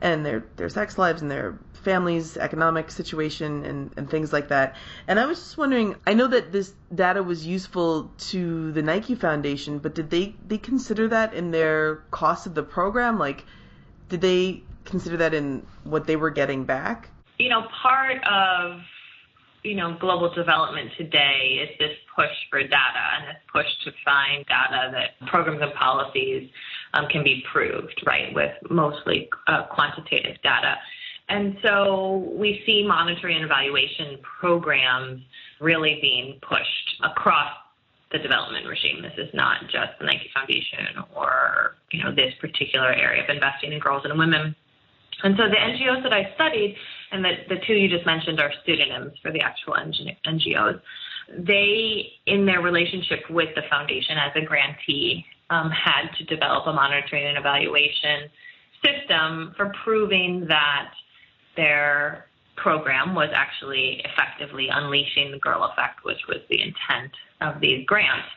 and 0.00 0.24
their 0.24 0.44
their 0.56 0.68
sex 0.68 0.96
lives 0.96 1.22
and 1.22 1.30
their 1.30 1.58
families' 1.88 2.36
economic 2.36 2.90
situation 2.90 3.64
and, 3.64 3.90
and 3.96 4.10
things 4.10 4.30
like 4.30 4.48
that. 4.48 4.76
And 5.06 5.18
I 5.18 5.24
was 5.24 5.38
just 5.38 5.56
wondering, 5.56 5.96
I 6.06 6.12
know 6.12 6.26
that 6.26 6.52
this 6.52 6.74
data 6.94 7.22
was 7.22 7.46
useful 7.46 8.10
to 8.32 8.72
the 8.72 8.82
Nike 8.82 9.14
Foundation, 9.14 9.78
but 9.78 9.94
did 9.94 10.10
they, 10.10 10.34
they 10.46 10.58
consider 10.58 11.08
that 11.08 11.32
in 11.32 11.50
their 11.50 12.02
cost 12.10 12.46
of 12.46 12.54
the 12.54 12.62
program? 12.62 13.18
Like, 13.18 13.46
did 14.10 14.20
they 14.20 14.62
consider 14.84 15.16
that 15.16 15.32
in 15.32 15.66
what 15.84 16.06
they 16.06 16.16
were 16.16 16.30
getting 16.30 16.64
back? 16.64 17.08
You 17.38 17.48
know, 17.48 17.62
part 17.82 18.22
of 18.26 18.82
you 19.62 19.74
know, 19.74 19.96
global 20.00 20.32
development 20.32 20.90
today 20.96 21.60
is 21.62 21.78
this 21.78 21.96
push 22.14 22.30
for 22.50 22.62
data 22.62 23.04
and 23.16 23.28
this 23.28 23.42
push 23.52 23.66
to 23.84 23.92
find 24.04 24.44
data 24.46 24.90
that 24.92 25.28
programs 25.28 25.60
and 25.60 25.72
policies 25.74 26.48
um, 26.94 27.06
can 27.08 27.24
be 27.24 27.42
proved, 27.52 28.02
right, 28.06 28.32
with 28.34 28.52
mostly 28.70 29.28
uh, 29.46 29.64
quantitative 29.64 30.36
data. 30.42 30.76
And 31.28 31.58
so 31.62 32.32
we 32.34 32.62
see 32.64 32.84
monitoring 32.86 33.36
and 33.36 33.44
evaluation 33.44 34.18
programs 34.40 35.22
really 35.60 35.98
being 36.00 36.38
pushed 36.40 37.02
across 37.04 37.52
the 38.12 38.18
development 38.18 38.66
regime. 38.66 39.02
This 39.02 39.12
is 39.18 39.28
not 39.34 39.62
just 39.64 39.98
the 40.00 40.06
Nike 40.06 40.30
Foundation 40.32 41.04
or, 41.14 41.76
you 41.92 42.02
know, 42.02 42.14
this 42.14 42.32
particular 42.40 42.92
area 42.92 43.22
of 43.22 43.28
investing 43.28 43.72
in 43.72 43.78
girls 43.78 44.02
and 44.04 44.18
women. 44.18 44.54
And 45.22 45.34
so 45.36 45.44
the 45.48 45.56
NGOs 45.56 46.02
that 46.04 46.12
I 46.12 46.32
studied, 46.34 46.76
and 47.12 47.24
the, 47.24 47.32
the 47.48 47.56
two 47.66 47.74
you 47.74 47.88
just 47.88 48.06
mentioned 48.06 48.40
are 48.40 48.52
pseudonyms 48.64 49.12
for 49.20 49.32
the 49.32 49.40
actual 49.40 49.74
NGOs, 49.74 50.80
they, 51.36 52.06
in 52.26 52.46
their 52.46 52.62
relationship 52.62 53.20
with 53.28 53.48
the 53.54 53.62
foundation 53.68 54.16
as 54.16 54.32
a 54.36 54.46
grantee, 54.46 55.26
um, 55.50 55.70
had 55.70 56.08
to 56.18 56.24
develop 56.24 56.66
a 56.66 56.72
monitoring 56.72 57.26
and 57.26 57.36
evaluation 57.36 58.30
system 58.84 59.54
for 59.56 59.72
proving 59.84 60.46
that 60.48 60.90
their 61.58 62.28
program 62.56 63.14
was 63.14 63.28
actually 63.34 64.02
effectively 64.04 64.68
unleashing 64.70 65.30
the 65.32 65.38
girl 65.38 65.64
effect, 65.64 66.04
which 66.04 66.20
was 66.28 66.38
the 66.48 66.60
intent 66.60 67.12
of 67.40 67.60
these 67.60 67.84
grants. 67.86 68.28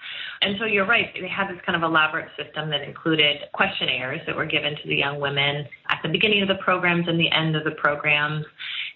And 0.41 0.57
so 0.59 0.65
you're 0.65 0.85
right, 0.87 1.09
they 1.19 1.27
had 1.27 1.49
this 1.49 1.61
kind 1.65 1.75
of 1.75 1.83
elaborate 1.83 2.29
system 2.35 2.69
that 2.71 2.81
included 2.81 3.37
questionnaires 3.53 4.21
that 4.25 4.35
were 4.35 4.45
given 4.45 4.75
to 4.75 4.87
the 4.87 4.95
young 4.95 5.19
women 5.19 5.67
at 5.89 5.99
the 6.03 6.09
beginning 6.09 6.41
of 6.41 6.47
the 6.47 6.55
programs 6.55 7.07
and 7.07 7.19
the 7.19 7.31
end 7.31 7.55
of 7.55 7.63
the 7.63 7.71
programs. 7.71 8.45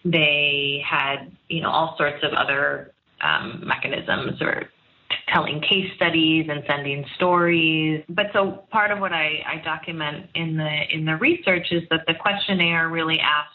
They 0.04 0.84
had, 0.88 1.32
you 1.50 1.62
know, 1.62 1.70
all 1.70 1.96
sorts 1.98 2.24
of 2.24 2.34
other 2.34 2.92
um, 3.22 3.64
mechanisms 3.66 4.42
or 4.42 4.70
telling 5.34 5.62
case 5.62 5.92
studies 5.96 6.48
and 6.50 6.64
sending 6.68 7.06
stories. 7.16 8.04
But 8.10 8.28
so 8.34 8.64
part 8.72 8.92
of 8.92 9.00
what 9.00 9.14
I, 9.14 9.44
I 9.48 9.62
document 9.64 10.30
in 10.36 10.58
the 10.58 10.82
in 10.92 11.06
the 11.06 11.16
research 11.16 11.68
is 11.72 11.84
that 11.90 12.02
the 12.08 12.14
questionnaire 12.14 12.90
really 12.90 13.20
asked 13.20 13.55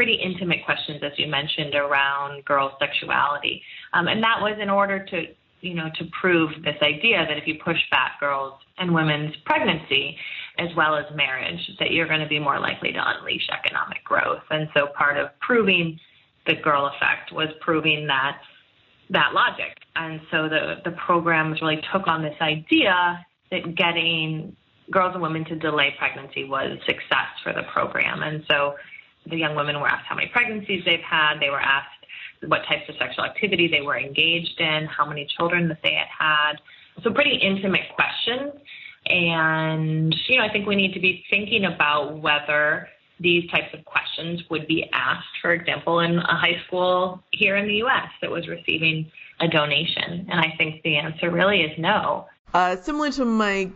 pretty 0.00 0.14
intimate 0.14 0.64
questions, 0.64 0.98
as 1.02 1.12
you 1.18 1.26
mentioned, 1.26 1.74
around 1.74 2.42
girls' 2.46 2.72
sexuality. 2.78 3.60
Um, 3.92 4.08
and 4.08 4.22
that 4.22 4.40
was 4.40 4.56
in 4.58 4.70
order 4.70 5.04
to, 5.04 5.26
you 5.60 5.74
know, 5.74 5.90
to 5.98 6.06
prove 6.18 6.50
this 6.64 6.76
idea 6.80 7.26
that 7.28 7.36
if 7.36 7.46
you 7.46 7.56
push 7.62 7.76
back 7.90 8.18
girls 8.18 8.54
and 8.78 8.94
women's 8.94 9.36
pregnancy 9.44 10.16
as 10.56 10.68
well 10.74 10.96
as 10.96 11.04
marriage, 11.14 11.60
that 11.78 11.90
you're 11.90 12.08
going 12.08 12.20
to 12.20 12.28
be 12.28 12.38
more 12.38 12.58
likely 12.58 12.92
to 12.92 12.98
unleash 12.98 13.46
economic 13.52 14.02
growth. 14.02 14.40
And 14.48 14.70
so 14.74 14.86
part 14.96 15.18
of 15.18 15.38
proving 15.40 16.00
the 16.46 16.54
girl 16.54 16.86
effect 16.86 17.30
was 17.30 17.48
proving 17.60 18.06
that 18.06 18.38
that 19.10 19.34
logic. 19.34 19.76
And 19.96 20.22
so 20.30 20.48
the, 20.48 20.76
the 20.82 20.92
programs 20.92 21.60
really 21.60 21.82
took 21.92 22.08
on 22.08 22.22
this 22.22 22.36
idea 22.40 23.22
that 23.50 23.74
getting 23.74 24.56
girls 24.90 25.12
and 25.12 25.22
women 25.22 25.44
to 25.44 25.56
delay 25.56 25.94
pregnancy 25.98 26.44
was 26.44 26.78
success 26.86 27.28
for 27.44 27.52
the 27.52 27.64
program. 27.70 28.22
And 28.22 28.42
so 28.50 28.76
the 29.26 29.36
young 29.36 29.54
women 29.54 29.80
were 29.80 29.88
asked 29.88 30.06
how 30.06 30.14
many 30.14 30.28
pregnancies 30.28 30.84
they've 30.84 31.00
had. 31.00 31.38
They 31.40 31.50
were 31.50 31.60
asked 31.60 31.88
what 32.46 32.60
types 32.66 32.88
of 32.88 32.96
sexual 32.98 33.24
activity 33.24 33.68
they 33.68 33.82
were 33.82 33.98
engaged 33.98 34.60
in, 34.60 34.86
how 34.86 35.06
many 35.06 35.26
children 35.36 35.68
that 35.68 35.78
they 35.82 35.94
had 35.94 36.08
had. 36.08 36.52
So 37.02 37.12
pretty 37.12 37.36
intimate 37.36 37.82
questions. 37.94 38.52
And, 39.06 40.14
you 40.28 40.38
know, 40.38 40.44
I 40.44 40.52
think 40.52 40.66
we 40.66 40.76
need 40.76 40.94
to 40.94 41.00
be 41.00 41.24
thinking 41.30 41.64
about 41.64 42.18
whether 42.20 42.88
these 43.18 43.50
types 43.50 43.72
of 43.74 43.84
questions 43.84 44.42
would 44.50 44.66
be 44.66 44.88
asked, 44.92 45.28
for 45.42 45.52
example, 45.52 46.00
in 46.00 46.18
a 46.18 46.36
high 46.36 46.60
school 46.66 47.22
here 47.32 47.56
in 47.56 47.66
the 47.66 47.74
U.S. 47.74 48.08
that 48.22 48.30
was 48.30 48.48
receiving 48.48 49.10
a 49.40 49.48
donation. 49.48 50.26
And 50.30 50.40
I 50.40 50.54
think 50.56 50.82
the 50.82 50.96
answer 50.96 51.30
really 51.30 51.60
is 51.60 51.78
no. 51.78 52.26
Uh, 52.52 52.76
similar 52.76 53.10
to 53.12 53.24
my 53.24 53.70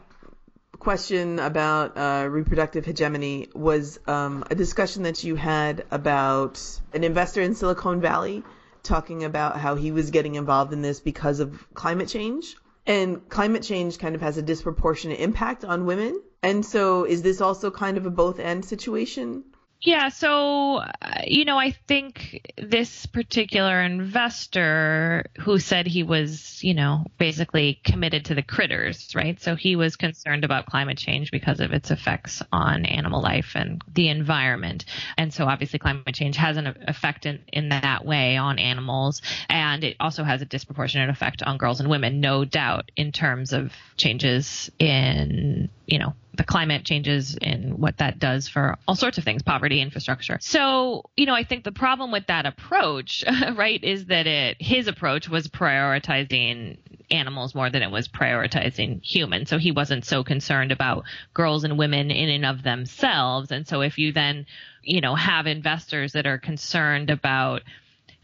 question 0.85 1.39
about 1.39 1.97
uh, 1.97 2.29
reproductive 2.29 2.85
hegemony 2.85 3.49
was 3.55 3.99
um, 4.07 4.45
a 4.51 4.55
discussion 4.55 5.05
that 5.05 5.25
you 5.25 5.35
had 5.35 5.87
about 5.91 6.63
an 6.93 7.03
investor 7.03 7.41
in 7.41 7.55
Silicon 7.55 8.03
Valley 8.03 8.45
talking 8.83 9.25
about 9.25 9.59
how 9.59 9.77
he 9.77 9.93
was 9.93 10.11
getting 10.11 10.35
involved 10.35 10.75
in 10.75 10.83
this 10.83 11.01
because 11.01 11.41
of 11.41 11.67
climate 11.73 12.09
change. 12.09 12.55
And 12.87 13.27
climate 13.31 13.63
change 13.63 13.99
kind 13.99 14.15
of 14.15 14.21
has 14.21 14.37
a 14.37 14.43
disproportionate 14.43 15.21
impact 15.21 15.65
on 15.65 15.87
women. 15.87 16.21
And 16.43 16.67
so 16.67 17.05
is 17.05 17.23
this 17.23 17.41
also 17.41 17.71
kind 17.71 17.97
of 17.97 18.05
a 18.05 18.11
both 18.11 18.39
end 18.39 18.67
situation? 18.67 19.45
Yeah, 19.85 20.09
so 20.09 20.77
uh, 20.77 20.93
you 21.27 21.45
know, 21.45 21.59
I 21.59 21.73
think 21.73 22.41
this 22.57 23.05
particular 23.05 23.83
investor 23.83 25.27
who 25.41 25.59
said 25.59 25.87
he 25.87 26.03
was, 26.03 26.65
you 26.65 26.73
know, 26.73 27.05
basically 27.19 27.81
committed 27.85 28.25
to 28.27 28.35
the 28.35 28.43
critters, 28.43 29.15
right? 29.15 29.39
So 29.39 29.57
he 29.57 29.77
was 29.77 29.97
concerned 29.97 30.43
about 30.43 30.65
climate 30.65 30.97
change 30.97 31.31
because 31.31 31.61
of 31.61 31.73
its 31.73 31.91
effects 31.91 32.43
on 32.51 32.87
animal 32.87 33.21
life 33.21 33.53
and 33.55 33.83
the 33.93 34.09
environment. 34.09 34.87
And 35.19 35.35
so 35.35 35.45
obviously 35.45 35.79
climate 35.79 36.15
change 36.15 36.39
has 36.39 36.57
an 36.57 36.67
effect 36.89 37.27
in, 37.27 37.41
in 37.53 37.69
that 37.69 38.07
way 38.07 38.39
on 38.39 38.59
animals 38.59 39.21
and 39.51 39.85
it 39.85 39.97
also 40.01 40.25
has 40.25 40.41
a 40.41 40.47
disproportionate 40.47 41.11
effect 41.11 41.43
on 41.43 41.59
girls 41.59 41.81
and 41.81 41.91
women, 41.91 42.21
no 42.21 42.47
doubt, 42.47 42.91
in 42.97 43.13
terms 43.13 43.53
of 43.53 43.71
changes 43.99 44.71
in, 44.79 45.69
you 45.85 45.99
know, 45.99 46.15
the 46.37 46.45
climate 46.45 46.85
changes 46.85 47.37
and 47.41 47.79
what 47.79 47.99
that 47.99 48.19
does 48.19 48.49
for 48.49 48.77
all 48.87 48.95
sorts 48.95 49.19
of 49.19 49.25
things, 49.25 49.43
poverty, 49.43 49.81
infrastructure. 49.81 50.39
So, 50.41 51.05
you 51.17 51.27
know, 51.27 51.35
I 51.35 51.45
think 51.45 51.65
the 51.65 51.73
problem 51.73 52.11
with 52.11 52.27
that 52.27 52.47
approach, 52.47 53.25
right, 53.55 53.83
is 53.83 54.07
that 54.07 54.27
it 54.27 54.57
his 54.61 54.89
approach 54.89 55.29
was 55.29 55.49
prioritizing 55.49 56.79
animals 57.11 57.55
more 57.55 57.71
than 57.71 57.83
it 57.83 57.91
was 57.91 58.09
prioritizing 58.09 59.03
humans. 59.03 59.51
So 59.51 59.59
he 59.59 59.71
wasn't 59.71 60.05
so 60.05 60.25
concerned 60.25 60.73
about 60.73 61.05
girls 61.33 61.65
and 61.65 61.79
women 61.79 62.11
in 62.11 62.29
and 62.29 62.47
of 62.47 62.63
themselves. 62.63 63.51
And 63.51 63.67
so 63.67 63.83
if 63.83 63.99
you 63.99 64.13
then, 64.13 64.47
you 64.83 65.01
know, 65.01 65.15
have 65.15 65.47
investors 65.47 66.13
that 66.13 66.27
are 66.27 66.39
concerned 66.39 67.11
about 67.11 67.63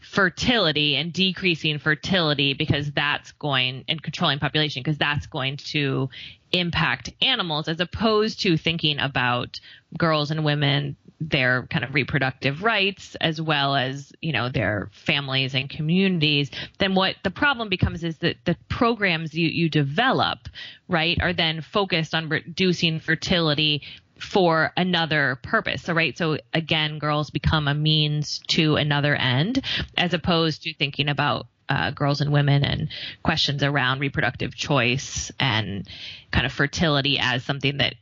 fertility 0.01 0.95
and 0.95 1.13
decreasing 1.13 1.77
fertility 1.77 2.53
because 2.53 2.91
that's 2.91 3.31
going 3.33 3.85
and 3.87 4.01
controlling 4.01 4.39
population 4.39 4.81
because 4.81 4.97
that's 4.97 5.27
going 5.27 5.57
to 5.57 6.09
impact 6.51 7.11
animals 7.21 7.67
as 7.67 7.79
opposed 7.79 8.41
to 8.41 8.57
thinking 8.57 8.99
about 8.99 9.59
girls 9.97 10.31
and 10.31 10.43
women 10.43 10.95
their 11.19 11.67
kind 11.67 11.85
of 11.85 11.93
reproductive 11.93 12.63
rights 12.63 13.15
as 13.21 13.39
well 13.39 13.75
as 13.75 14.11
you 14.21 14.31
know 14.31 14.49
their 14.49 14.89
families 14.91 15.53
and 15.53 15.69
communities 15.69 16.49
then 16.79 16.95
what 16.95 17.15
the 17.23 17.29
problem 17.29 17.69
becomes 17.69 18.03
is 18.03 18.17
that 18.17 18.37
the 18.45 18.57
programs 18.69 19.35
you, 19.35 19.47
you 19.47 19.69
develop 19.69 20.39
right 20.87 21.19
are 21.21 21.33
then 21.33 21.61
focused 21.61 22.15
on 22.15 22.27
reducing 22.27 22.99
fertility 22.99 23.83
for 24.21 24.71
another 24.77 25.39
purpose. 25.41 25.83
So, 25.83 25.93
right. 25.93 26.17
So 26.17 26.37
again, 26.53 26.99
girls 26.99 27.31
become 27.31 27.67
a 27.67 27.73
means 27.73 28.39
to 28.49 28.75
another 28.75 29.15
end 29.15 29.65
as 29.97 30.13
opposed 30.13 30.63
to 30.63 30.73
thinking 30.73 31.09
about 31.09 31.47
uh, 31.71 31.91
girls 31.91 32.19
and 32.19 32.33
women 32.33 32.65
and 32.65 32.89
questions 33.23 33.63
around 33.63 33.99
reproductive 33.99 34.53
choice 34.53 35.31
and 35.39 35.87
kind 36.29 36.45
of 36.45 36.51
fertility 36.51 37.17
as 37.17 37.45
something 37.45 37.77
that 37.77 37.95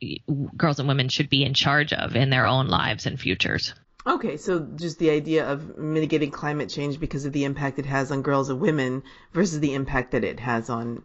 girls 0.58 0.79
and 0.79 0.88
women 0.88 1.08
should 1.08 1.29
be 1.29 1.43
in 1.43 1.53
charge 1.53 1.93
of 1.93 2.15
in 2.15 2.32
their 2.32 2.47
own 2.47 2.67
lives 2.67 3.05
and 3.05 3.19
futures. 3.19 3.75
Okay, 4.08 4.38
so 4.38 4.67
just 4.75 4.97
the 4.97 5.12
idea 5.12 5.47
of 5.47 5.77
mitigating 5.77 6.32
climate 6.32 6.69
change 6.69 6.99
because 6.99 7.25
of 7.25 7.34
the 7.34 7.43
impact 7.43 7.77
it 7.77 7.86
has 7.86 8.12
on 8.12 8.23
girls 8.23 8.49
and 8.49 8.60
women 8.60 9.03
versus 9.34 9.60
the 9.60 9.75
impact 9.75 10.12
that 10.12 10.23
it 10.23 10.39
has 10.39 10.71
on 10.71 11.03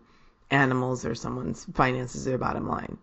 animals 0.51 1.05
or 1.05 1.15
someone's 1.15 1.67
finances 1.75 2.27
or 2.27 2.39
bottom 2.39 2.67
line. 2.67 2.97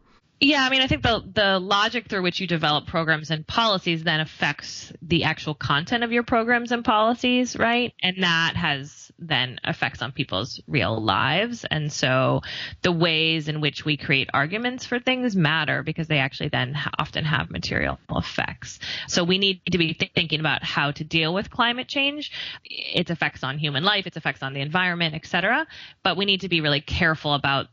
Yeah, 0.44 0.64
I 0.66 0.72
mean, 0.72 0.82
I 0.82 0.88
think 0.88 1.04
the 1.04 1.24
the 1.36 1.60
logic 1.60 2.08
through 2.10 2.24
which 2.24 2.40
you 2.40 2.48
develop 2.48 2.88
programs 2.88 3.30
and 3.30 3.46
policies 3.46 4.04
then 4.04 4.20
affects 4.22 4.92
the 5.00 5.26
actual 5.26 5.54
content 5.54 6.04
of 6.04 6.12
your 6.12 6.24
programs 6.24 6.72
and 6.72 6.84
policies, 6.84 7.56
right? 7.56 7.94
And 8.02 8.24
that 8.24 8.56
has 8.56 9.12
then 9.20 9.60
effects 9.64 10.02
on 10.02 10.12
people's 10.12 10.60
real 10.68 11.00
lives. 11.00 11.64
And 11.70 11.94
so 11.94 12.42
the 12.82 12.92
ways 12.92 13.50
in 13.50 13.62
which 13.62 13.86
we 13.86 13.98
create 13.98 14.32
arguments 14.34 14.84
for 14.84 14.98
things 15.00 15.36
matter 15.36 15.84
because 15.84 16.08
they 16.08 16.18
actually 16.18 16.50
then 16.50 16.76
often 16.98 17.24
have 17.24 17.52
material 17.52 18.00
effects. 18.10 18.80
So 19.08 19.24
we 19.24 19.38
need 19.38 19.62
to 19.72 19.78
be 19.78 19.94
th- 19.94 20.12
thinking 20.16 20.40
about 20.40 20.64
how 20.64 20.90
to 20.90 21.04
deal 21.04 21.36
with 21.36 21.52
climate 21.52 21.88
change, 21.88 22.32
its 22.66 23.12
effects 23.12 23.44
on 23.44 23.60
human 23.60 23.84
life, 23.84 24.08
its 24.08 24.18
effects 24.18 24.42
on 24.42 24.56
the 24.56 24.62
environment, 24.62 25.14
et 25.14 25.28
cetera. 25.28 25.68
But 26.02 26.18
we 26.18 26.26
need 26.26 26.42
to 26.42 26.50
be 26.50 26.62
really 26.62 26.82
careful 26.82 27.36
about 27.36 27.68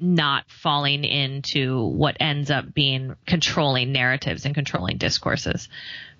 not 0.00 0.50
falling 0.50 1.04
into 1.04 1.84
what 1.86 2.16
ends 2.20 2.50
up 2.50 2.72
being 2.72 3.16
controlling 3.26 3.92
narratives 3.92 4.44
and 4.44 4.54
controlling 4.54 4.96
discourses. 4.96 5.68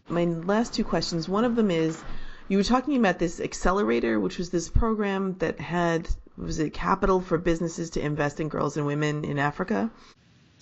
My 0.09 0.25
last 0.25 0.75
two 0.75 0.85
questions 0.85 1.29
one 1.29 1.45
of 1.45 1.57
them 1.57 1.71
is 1.71 2.03
you 2.49 2.57
were 2.57 2.65
talking 2.65 2.97
about 2.97 3.19
this 3.19 3.41
accelerator, 3.41 4.19
which 4.19 4.37
was 4.37 4.51
this 4.51 4.69
program 4.69 5.37
that 5.39 5.61
had, 5.61 6.09
was 6.37 6.59
it 6.59 6.75
capital 6.75 7.21
for 7.21 7.39
businesses 7.39 7.91
to 7.91 8.01
invest 8.01 8.41
in 8.41 8.49
girls 8.49 8.77
and 8.77 8.87
women 8.87 9.25
in 9.25 9.39
Africa? 9.39 9.91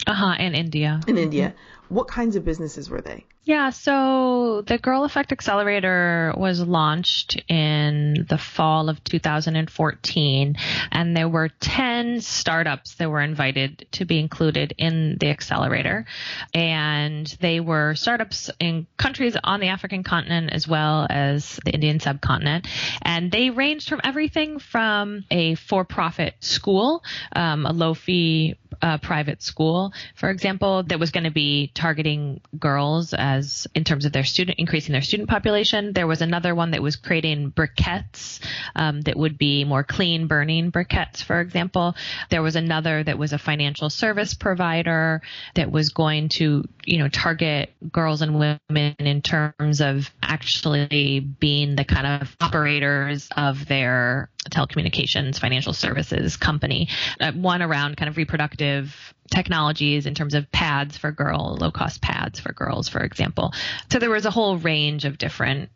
Uh 0.07 0.15
huh, 0.15 0.35
in 0.39 0.55
India. 0.55 1.01
In 1.07 1.19
India. 1.19 1.55
What 1.89 2.07
kinds 2.07 2.37
of 2.37 2.45
businesses 2.45 2.91
were 2.91 3.01
they? 3.01 3.25
Yeah, 3.49 3.71
so 3.71 4.63
the 4.67 4.77
Girl 4.77 5.05
Effect 5.05 5.33
Accelerator 5.33 6.35
was 6.37 6.61
launched 6.61 7.43
in 7.49 8.27
the 8.29 8.37
fall 8.37 8.91
of 8.91 9.03
2014, 9.05 10.57
and 10.93 11.17
there 11.17 11.31
were 11.31 11.49
10 11.49 12.21
startups 12.21 12.97
that 12.97 13.11
were 13.11 13.23
invited 13.23 13.87
to 13.93 14.05
be 14.05 14.19
included 14.19 14.75
in 14.77 15.17
the 15.19 15.31
accelerator. 15.31 16.05
And 16.53 17.27
they 17.41 17.61
were 17.61 17.95
startups 17.95 18.51
in 18.61 18.87
countries 18.99 19.35
on 19.43 19.61
the 19.61 19.69
African 19.69 20.03
continent 20.03 20.51
as 20.53 20.69
well 20.69 21.07
as 21.09 21.59
the 21.65 21.71
Indian 21.73 22.01
subcontinent. 22.01 22.69
And 23.01 23.33
they 23.33 23.49
ranged 23.49 23.89
from 23.89 24.03
everything 24.05 24.59
from 24.59 25.25
a 25.31 25.55
for 25.55 25.87
profit 25.87 26.35
school, 26.41 27.03
um, 27.35 27.65
a 27.65 27.73
low 27.73 27.95
fee 27.95 28.57
uh, 28.83 28.99
private 28.99 29.43
school, 29.43 29.93
for 30.15 30.31
example, 30.31 30.83
that 30.85 31.01
was 31.01 31.11
going 31.11 31.25
to 31.25 31.31
be 31.31 31.71
targeting 31.75 32.41
girls 32.59 33.15
as 33.15 33.38
in 33.75 33.85
terms 33.85 34.05
of 34.05 34.13
their 34.13 34.25
student 34.25 34.59
increasing 34.59 34.93
their 34.93 35.03
student 35.03 35.29
population. 35.29 35.93
There 35.93 36.07
was 36.07 36.23
another 36.23 36.55
one 36.55 36.73
that 36.73 36.83
was 36.83 36.97
creating 36.97 37.53
briquettes 37.53 38.41
um, 38.75 39.01
that 39.03 39.17
would 39.17 39.39
be 39.39 39.65
more 39.65 39.85
clean 39.85 40.27
burning 40.27 40.73
briquettes, 40.73 41.23
for 41.23 41.41
example. 41.41 41.95
There 42.31 42.43
was 42.43 42.57
another 42.57 43.03
that 43.05 43.19
was 43.19 43.33
a 43.33 43.39
financial 43.39 43.91
service 43.91 44.35
provider 44.35 45.23
that 45.55 45.71
was 45.71 45.91
going 45.91 46.29
to 46.31 46.65
you 46.85 46.99
know 46.99 47.09
target 47.09 47.73
girls 47.93 48.23
and 48.23 48.39
women 48.39 48.95
in 48.99 49.23
terms 49.23 49.81
of 49.81 50.11
actually 50.23 51.21
being 51.21 51.77
the 51.77 51.85
kind 51.85 52.23
of 52.23 52.37
operators 52.41 53.29
of 53.37 53.67
their 53.67 54.31
telecommunications 54.51 55.39
financial 55.39 55.73
services 55.73 56.37
company. 56.37 56.89
Uh, 57.21 57.33
one 57.33 57.63
around 57.63 57.97
kind 57.97 58.09
of 58.09 58.17
reproductive 58.17 59.15
technologies 59.31 60.07
in 60.07 60.15
terms 60.15 60.35
of 60.35 60.51
pads 60.51 60.97
for 60.97 61.13
girls, 61.13 61.61
low 61.61 61.71
cost 61.71 62.01
pads 62.01 62.41
for 62.41 62.53
girls, 62.53 62.89
for 62.89 63.01
example. 63.01 63.53
So 63.91 63.99
there 63.99 64.11
was 64.11 64.27
a 64.27 64.31
whole 64.31 64.57
range 64.57 65.05
of 65.05 65.19
different 65.19 65.71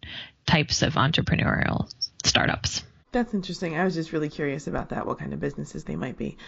types 0.47 0.83
of 0.83 0.95
entrepreneurial 0.95 1.93
startups. 2.25 2.83
That's 3.13 3.35
interesting. 3.35 3.79
I 3.79 3.85
was 3.85 3.95
just 3.95 4.13
really 4.13 4.29
curious 4.29 4.67
about 4.67 4.89
that, 4.89 5.07
what 5.07 5.19
kind 5.19 5.33
of 5.33 5.41
businesses 5.41 5.85
they 5.85 5.97
might 5.97 6.17
be. 6.17 6.39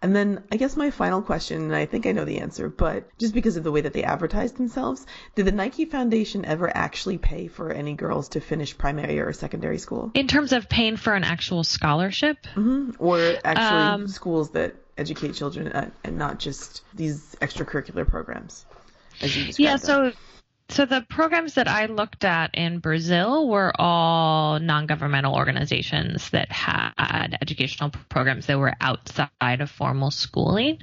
And 0.00 0.14
then 0.14 0.44
I 0.50 0.56
guess 0.56 0.76
my 0.76 0.90
final 0.90 1.20
question, 1.20 1.62
and 1.62 1.74
I 1.74 1.86
think 1.86 2.06
I 2.06 2.12
know 2.12 2.24
the 2.24 2.38
answer, 2.38 2.68
but 2.68 3.08
just 3.18 3.34
because 3.34 3.56
of 3.56 3.64
the 3.64 3.72
way 3.72 3.80
that 3.80 3.92
they 3.92 4.04
advertise 4.04 4.52
themselves, 4.52 5.04
did 5.34 5.46
the 5.46 5.52
Nike 5.52 5.84
Foundation 5.84 6.44
ever 6.44 6.70
actually 6.74 7.18
pay 7.18 7.48
for 7.48 7.72
any 7.72 7.94
girls 7.94 8.30
to 8.30 8.40
finish 8.40 8.76
primary 8.78 9.20
or 9.20 9.32
secondary 9.32 9.78
school? 9.78 10.10
In 10.14 10.28
terms 10.28 10.52
of 10.52 10.68
paying 10.68 10.96
for 10.96 11.12
an 11.12 11.24
actual 11.24 11.64
scholarship? 11.64 12.38
Mm-hmm. 12.54 12.92
Or 12.98 13.18
actually 13.44 14.04
um, 14.04 14.08
schools 14.08 14.50
that 14.52 14.76
educate 14.96 15.34
children 15.34 15.68
uh, 15.68 15.90
and 16.04 16.18
not 16.18 16.38
just 16.38 16.82
these 16.94 17.36
extracurricular 17.40 18.08
programs? 18.08 18.64
as 19.20 19.36
you 19.36 19.46
described. 19.46 19.60
yeah, 19.60 19.76
so 19.76 20.12
so 20.72 20.86
the 20.86 21.04
programs 21.08 21.54
that 21.54 21.68
I 21.68 21.86
looked 21.86 22.24
at 22.24 22.54
in 22.54 22.78
Brazil 22.78 23.48
were 23.48 23.72
all 23.78 24.58
non-governmental 24.58 25.34
organizations 25.34 26.30
that 26.30 26.50
had 26.50 27.36
educational 27.40 27.90
programs 28.08 28.46
that 28.46 28.58
were 28.58 28.72
outside 28.80 29.60
of 29.60 29.70
formal 29.70 30.10
schooling. 30.10 30.78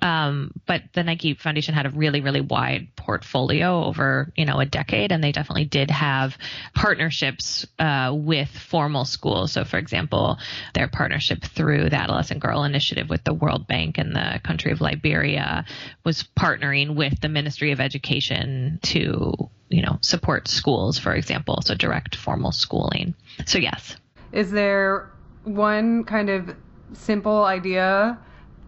Um, 0.00 0.52
but 0.66 0.82
the 0.92 1.02
Nike 1.02 1.34
Foundation 1.34 1.74
had 1.74 1.86
a 1.86 1.90
really, 1.90 2.20
really 2.20 2.40
wide 2.40 2.88
portfolio 2.96 3.84
over 3.84 4.32
you 4.36 4.44
know 4.44 4.60
a 4.60 4.66
decade, 4.66 5.12
and 5.12 5.22
they 5.22 5.32
definitely 5.32 5.64
did 5.64 5.90
have 5.90 6.38
partnerships 6.74 7.66
uh, 7.78 8.12
with 8.14 8.48
formal 8.48 9.04
schools. 9.04 9.52
So, 9.52 9.64
for 9.64 9.78
example, 9.78 10.38
their 10.74 10.88
partnership 10.88 11.42
through 11.42 11.90
the 11.90 11.96
Adolescent 11.96 12.40
Girl 12.40 12.64
Initiative 12.64 13.08
with 13.08 13.24
the 13.24 13.34
World 13.34 13.66
Bank 13.66 13.98
and 13.98 14.14
the 14.14 14.40
country 14.44 14.70
of 14.70 14.80
Liberia 14.80 15.64
was 16.04 16.24
partnering 16.38 16.94
with 16.94 17.20
the 17.20 17.28
Ministry 17.28 17.72
of 17.72 17.80
Education 17.80 18.78
to 18.82 19.31
you 19.68 19.82
know, 19.82 19.98
support 20.02 20.48
schools, 20.48 20.98
for 20.98 21.14
example, 21.14 21.60
so 21.62 21.74
direct 21.74 22.16
formal 22.16 22.52
schooling. 22.52 23.14
So, 23.46 23.58
yes. 23.58 23.96
Is 24.32 24.50
there 24.50 25.10
one 25.44 26.04
kind 26.04 26.30
of 26.30 26.54
simple 26.92 27.44
idea 27.44 28.18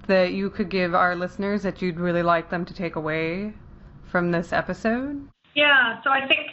that 0.07 0.33
you 0.33 0.51
could 0.51 0.69
give 0.69 0.95
our 0.95 1.17
listeners 1.17 1.63
that 1.63 1.81
you'd 1.81 1.99
really 1.99 2.23
like 2.23 2.51
them 2.51 2.65
to 2.65 2.75
take 2.75 2.97
away 2.97 3.53
from 4.05 4.31
this 4.31 4.53
episode? 4.53 5.29
Yeah, 5.55 6.03
so 6.03 6.11
I 6.11 6.27
think, 6.27 6.51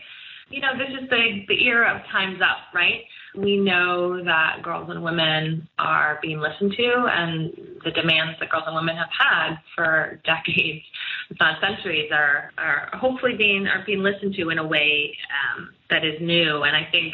you 0.50 0.62
know, 0.62 0.78
this 0.78 0.90
is 1.02 1.10
the, 1.10 1.46
the 1.48 1.66
era 1.68 1.96
of 1.96 2.06
time's 2.12 2.42
up, 2.42 2.74
right? 2.74 3.02
We 3.36 3.58
know 3.58 4.24
that 4.24 4.62
girls 4.62 4.90
and 4.90 5.04
women 5.04 5.68
are 5.80 6.20
being 6.22 6.40
listened 6.40 6.74
to, 6.78 7.06
and 7.10 7.54
the 7.84 7.92
demands 7.92 8.38
that 8.40 8.50
girls 8.50 8.64
and 8.68 8.76
women 8.76 8.96
have 8.98 9.10
had 9.18 9.56
for 9.76 10.20
decades, 10.26 10.84
if 11.30 11.38
not 11.40 11.62
centuries, 11.62 12.12
are, 12.12 12.52
are 12.58 12.90
hopefully 12.94 13.36
being 13.38 13.68
are 13.68 13.84
being 13.86 14.04
listened 14.04 14.36
to 14.36 14.50
in 14.50 14.60
a 14.60 14.68
way 14.68 15.18
um, 15.58 15.70
that 15.90 16.04
is 16.04 16.20
new. 16.20 16.64
And 16.64 16.76
I 16.76 16.88
think 16.92 17.14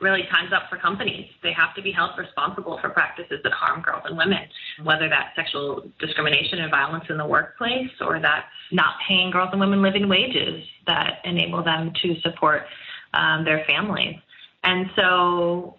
really 0.00 0.22
time's 0.30 0.52
up 0.52 0.64
for 0.70 0.76
companies. 0.76 1.26
They 1.42 1.52
have 1.52 1.74
to 1.74 1.82
be 1.82 1.92
held 1.92 2.10
responsible 2.18 2.78
for 2.80 2.90
practices 2.90 3.40
that 3.42 3.52
harm 3.52 3.82
girls 3.82 4.02
and 4.04 4.16
women, 4.16 4.40
whether 4.84 5.08
that's 5.08 5.34
sexual 5.34 5.90
discrimination 5.98 6.60
and 6.60 6.70
violence 6.70 7.04
in 7.08 7.16
the 7.16 7.26
workplace 7.26 7.90
or 8.00 8.20
that's 8.20 8.46
not 8.70 8.94
paying 9.06 9.30
girls 9.30 9.48
and 9.52 9.60
women 9.60 9.82
living 9.82 10.08
wages 10.08 10.62
that 10.86 11.18
enable 11.24 11.62
them 11.64 11.92
to 12.02 12.14
support 12.20 12.62
um, 13.14 13.44
their 13.44 13.64
families. 13.66 14.16
And 14.62 14.90
so, 14.96 15.76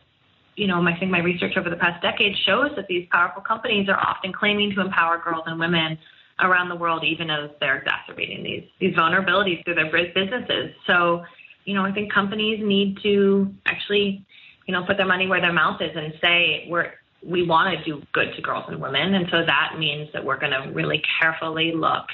you 0.56 0.68
know, 0.68 0.82
I 0.82 0.98
think 0.98 1.12
my 1.12 1.20
research 1.20 1.58
over 1.58 1.70
the 1.70 1.76
past 1.76 2.02
decade 2.02 2.36
shows 2.46 2.72
that 2.76 2.88
these 2.88 3.08
powerful 3.12 3.42
companies 3.42 3.90
are 3.90 4.00
often 4.00 4.34
claiming 4.34 4.74
to 4.76 4.82
empower 4.82 5.18
girls 5.18 5.44
and 5.46 5.60
women 5.60 5.98
around 6.42 6.70
the 6.70 6.76
world, 6.76 7.04
even 7.04 7.30
as 7.30 7.50
they're 7.60 7.78
exacerbating 7.78 8.44
these 8.44 8.64
these 8.80 8.96
vulnerabilities 8.96 9.64
through 9.66 9.76
their 9.76 9.92
businesses. 9.92 10.74
So, 10.88 11.24
you 11.66 11.74
know, 11.74 11.84
I 11.84 11.92
think 11.92 12.14
companies 12.14 12.60
need 12.64 12.98
to 13.04 13.54
actually, 13.66 14.26
you 14.66 14.74
know, 14.74 14.84
put 14.86 14.98
their 14.98 15.06
money 15.06 15.28
where 15.28 15.42
their 15.42 15.54
mouth 15.54 15.82
is 15.82 15.92
and 15.96 16.14
say 16.22 16.66
we're 16.70 16.94
we 17.22 17.46
want 17.46 17.78
to 17.78 17.84
do 17.84 18.02
good 18.14 18.34
to 18.36 18.42
girls 18.42 18.64
and 18.70 18.82
women, 18.82 19.14
and 19.14 19.28
so 19.30 19.46
that 19.46 19.76
means 19.78 20.08
that 20.14 20.24
we're 20.24 20.40
going 20.40 20.54
to 20.54 20.72
really 20.72 21.04
carefully 21.20 21.74
look 21.74 22.06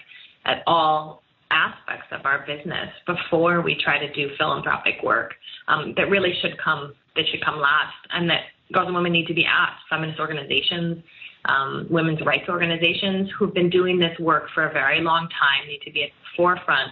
at 0.46 0.64
all 0.66 1.22
aspects 1.52 2.08
of 2.12 2.26
our 2.26 2.46
business 2.46 2.90
before 3.06 3.62
we 3.62 3.76
try 3.76 4.00
to 4.00 4.12
do 4.14 4.30
philanthropic 4.38 4.96
work 5.04 5.34
um, 5.68 5.94
that 5.98 6.10
really 6.10 6.34
should 6.42 6.58
come 6.58 6.94
that 7.16 7.26
should 7.32 7.44
come 7.44 7.60
last, 7.60 7.96
and 8.12 8.30
that 8.30 8.42
girls 8.74 8.88
and 8.88 8.96
women 8.96 9.12
need 9.12 9.28
to 9.28 9.34
be 9.34 9.46
asked. 9.46 9.84
Feminist 9.90 10.20
organizations, 10.20 11.02
um, 11.46 11.88
women's 11.90 12.22
rights 12.26 12.50
organizations 12.50 13.30
who've 13.38 13.54
been 13.54 13.70
doing 13.70 14.00
this 14.00 14.18
work 14.20 14.50
for 14.54 14.68
a 14.68 14.74
very 14.74 15.02
long 15.02 15.30
time 15.30 15.68
need 15.68 15.82
to 15.86 15.92
be 15.92 16.04
at 16.04 16.10
the 16.10 16.36
forefront 16.36 16.92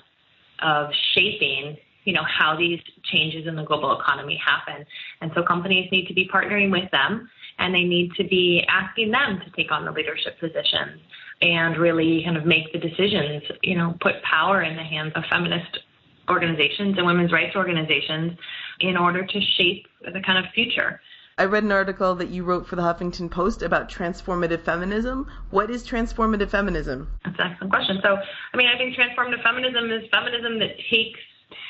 of 0.62 0.90
shaping 1.14 1.78
you 2.06 2.14
know 2.14 2.24
how 2.28 2.56
these 2.58 2.80
changes 3.12 3.48
in 3.48 3.56
the 3.56 3.64
global 3.64 4.00
economy 4.00 4.40
happen 4.44 4.86
and 5.22 5.32
so 5.36 5.44
companies 5.44 5.90
need 5.92 6.08
to 6.08 6.14
be 6.14 6.30
partnering 6.34 6.72
with 6.72 6.90
them 6.92 7.30
and 7.60 7.74
they 7.74 7.84
need 7.84 8.12
to 8.16 8.24
be 8.26 8.64
asking 8.70 9.12
them 9.12 9.40
to 9.44 9.52
take 9.52 9.72
on 9.72 9.86
the 9.86 9.92
leadership 9.92 10.40
positions 10.40 11.02
and 11.44 11.78
really 11.78 12.24
kind 12.24 12.38
of 12.38 12.46
make 12.46 12.72
the 12.72 12.80
decisions 12.80 13.44
you 13.62 13.78
know 13.78 13.96
put 14.02 14.24
power 14.24 14.64
in 14.64 14.76
the 14.76 14.84
hands 14.84 15.12
of 15.16 15.24
feminist 15.30 15.80
organizations 16.30 16.98
and 16.98 17.06
women's 17.06 17.34
rights 17.34 17.56
organizations 17.56 18.32
in 18.80 18.96
order 18.96 19.26
to 19.26 19.42
shape 19.58 19.86
the 20.02 20.22
kind 20.26 20.44
of 20.44 20.52
future. 20.54 21.02
I 21.38 21.46
read 21.46 21.64
an 21.64 21.72
article 21.72 22.16
that 22.16 22.30
you 22.30 22.44
wrote 22.44 22.66
for 22.68 22.76
the 22.76 22.84
Huffington 22.84 23.30
Post 23.30 23.62
about 23.62 23.90
transformative 23.90 24.62
feminism. 24.62 25.30
What 25.50 25.70
is 25.70 25.86
transformative 25.86 26.50
feminism? 26.50 27.10
That's 27.26 27.40
an 27.40 27.52
excellent 27.52 27.74
question. 27.74 28.00
So, 28.04 28.18
I 28.54 28.58
mean, 28.58 28.68
I 28.68 28.78
think 28.78 28.96
transformative 28.96 29.44
feminism 29.44 29.92
is 29.92 30.04
feminism 30.14 30.60
that 30.60 30.78
takes 30.92 31.20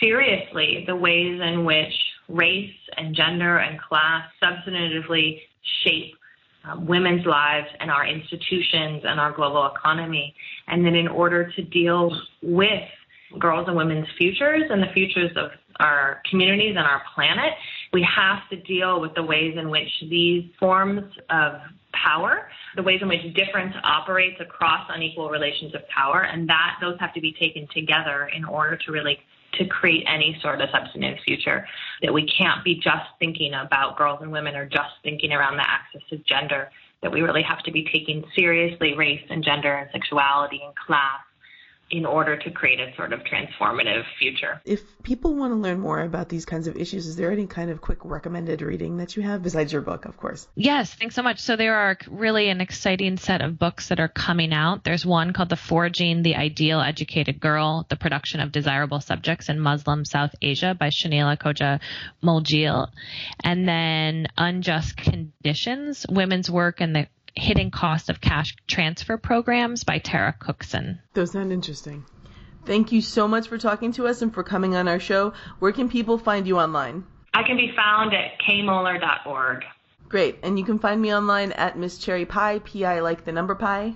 seriously 0.01 0.83
the 0.85 0.95
ways 0.95 1.41
in 1.41 1.65
which 1.65 1.93
race 2.27 2.75
and 2.97 3.15
gender 3.15 3.57
and 3.57 3.79
class 3.81 4.29
substantively 4.43 5.39
shape 5.83 6.15
um, 6.65 6.85
women's 6.85 7.25
lives 7.25 7.67
and 7.79 7.91
our 7.91 8.05
institutions 8.05 9.03
and 9.05 9.19
our 9.19 9.31
global 9.31 9.71
economy. 9.75 10.33
And 10.67 10.85
then 10.85 10.95
in 10.95 11.07
order 11.07 11.51
to 11.51 11.61
deal 11.61 12.11
with 12.41 12.83
girls 13.39 13.67
and 13.67 13.75
women's 13.75 14.07
futures 14.17 14.63
and 14.69 14.81
the 14.81 14.91
futures 14.93 15.31
of 15.35 15.51
our 15.79 16.21
communities 16.29 16.75
and 16.77 16.85
our 16.85 17.01
planet, 17.15 17.53
we 17.91 18.07
have 18.15 18.47
to 18.49 18.57
deal 18.57 19.01
with 19.01 19.13
the 19.15 19.23
ways 19.23 19.55
in 19.57 19.69
which 19.69 19.89
these 20.09 20.45
forms 20.59 21.03
of 21.29 21.53
power, 21.93 22.49
the 22.75 22.83
ways 22.83 22.99
in 23.01 23.07
which 23.07 23.21
difference 23.33 23.73
operates 23.83 24.39
across 24.39 24.87
unequal 24.89 25.29
relations 25.29 25.73
of 25.75 25.81
power, 25.89 26.23
and 26.23 26.47
that 26.49 26.77
those 26.81 26.95
have 26.99 27.13
to 27.13 27.21
be 27.21 27.33
taken 27.39 27.67
together 27.73 28.29
in 28.35 28.43
order 28.45 28.77
to 28.77 28.91
really 28.91 29.17
to 29.53 29.65
create 29.65 30.05
any 30.07 30.37
sort 30.41 30.61
of 30.61 30.69
substantive 30.71 31.19
future. 31.23 31.67
That 32.01 32.13
we 32.13 32.27
can't 32.27 32.63
be 32.63 32.75
just 32.75 33.05
thinking 33.19 33.53
about 33.53 33.97
girls 33.97 34.19
and 34.21 34.31
women 34.31 34.55
or 34.55 34.65
just 34.65 34.91
thinking 35.03 35.31
around 35.31 35.57
the 35.57 35.69
axis 35.69 36.03
of 36.11 36.25
gender. 36.25 36.69
That 37.01 37.11
we 37.11 37.21
really 37.21 37.43
have 37.43 37.63
to 37.63 37.71
be 37.71 37.87
taking 37.91 38.23
seriously 38.35 38.93
race 38.95 39.23
and 39.29 39.43
gender 39.43 39.73
and 39.73 39.89
sexuality 39.91 40.61
and 40.63 40.75
class 40.75 41.19
in 41.93 42.07
order 42.07 42.35
to 42.35 42.49
create 42.49 42.79
a 42.79 42.91
sort 42.95 43.13
of 43.13 43.19
transformative 43.19 44.03
future. 44.17 44.59
If 44.65 44.81
people 45.03 45.35
want 45.35 45.51
to 45.51 45.57
learn 45.57 45.79
more 45.79 46.01
about 46.01 46.27
these 46.27 46.43
kinds 46.43 46.65
of 46.65 46.75
issues, 46.75 47.05
is 47.05 47.15
there 47.15 47.31
any 47.31 47.45
kind 47.45 47.69
of 47.69 47.81
quick 47.81 47.99
recommended 48.03 48.63
reading 48.63 48.97
that 48.97 49.15
you 49.15 49.21
have 49.21 49.43
besides 49.43 49.71
your 49.71 49.83
book, 49.83 50.05
of 50.05 50.17
course? 50.17 50.47
Yes, 50.55 50.91
thanks 50.95 51.13
so 51.13 51.21
much. 51.21 51.39
So 51.39 51.55
there 51.55 51.75
are 51.75 51.95
really 52.09 52.49
an 52.49 52.61
exciting 52.61 53.17
set 53.17 53.43
of 53.43 53.59
books 53.59 53.89
that 53.89 53.99
are 53.99 54.07
coming 54.07 54.53
out. 54.53 54.83
There's 54.83 55.05
one 55.05 55.33
called 55.33 55.49
The 55.49 55.55
Forging 55.55 56.23
the 56.23 56.35
Ideal 56.35 56.81
Educated 56.81 57.39
Girl, 57.39 57.85
The 57.87 57.95
Production 57.95 58.39
of 58.39 58.51
Desirable 58.51 58.99
Subjects 58.99 59.49
in 59.49 59.59
Muslim 59.59 60.03
South 60.03 60.33
Asia 60.41 60.75
by 60.77 60.87
Shanila 60.87 61.37
Koja 61.37 61.79
Moljil. 62.23 62.87
And 63.43 63.67
then 63.67 64.29
Unjust 64.35 64.97
Conditions, 64.97 66.07
Women's 66.09 66.49
Work 66.49 66.81
and 66.81 66.95
the 66.95 67.07
Hidden 67.35 67.71
Cost 67.71 68.09
of 68.09 68.21
Cash 68.21 68.55
Transfer 68.67 69.17
Programs 69.17 69.83
by 69.83 69.99
Tara 69.99 70.33
Cookson. 70.37 70.99
Those 71.13 71.31
sound 71.31 71.51
interesting. 71.51 72.05
Thank 72.65 72.91
you 72.91 73.01
so 73.01 73.27
much 73.27 73.47
for 73.47 73.57
talking 73.57 73.91
to 73.93 74.07
us 74.07 74.21
and 74.21 74.33
for 74.33 74.43
coming 74.43 74.75
on 74.75 74.87
our 74.87 74.99
show. 74.99 75.33
Where 75.59 75.71
can 75.71 75.89
people 75.89 76.17
find 76.17 76.47
you 76.47 76.59
online? 76.59 77.03
I 77.33 77.43
can 77.43 77.57
be 77.57 77.73
found 77.75 78.13
at 78.13 78.39
kmoeller.org. 78.47 79.63
Great. 80.07 80.37
And 80.43 80.59
you 80.59 80.63
can 80.63 80.79
find 80.79 81.01
me 81.01 81.13
online 81.13 81.51
at 81.53 81.77
Miss 81.77 81.97
Cherry 81.97 82.25
Pie, 82.25 82.59
P-I 82.59 82.99
like 82.99 83.25
the 83.25 83.31
number 83.31 83.55
pie. 83.55 83.95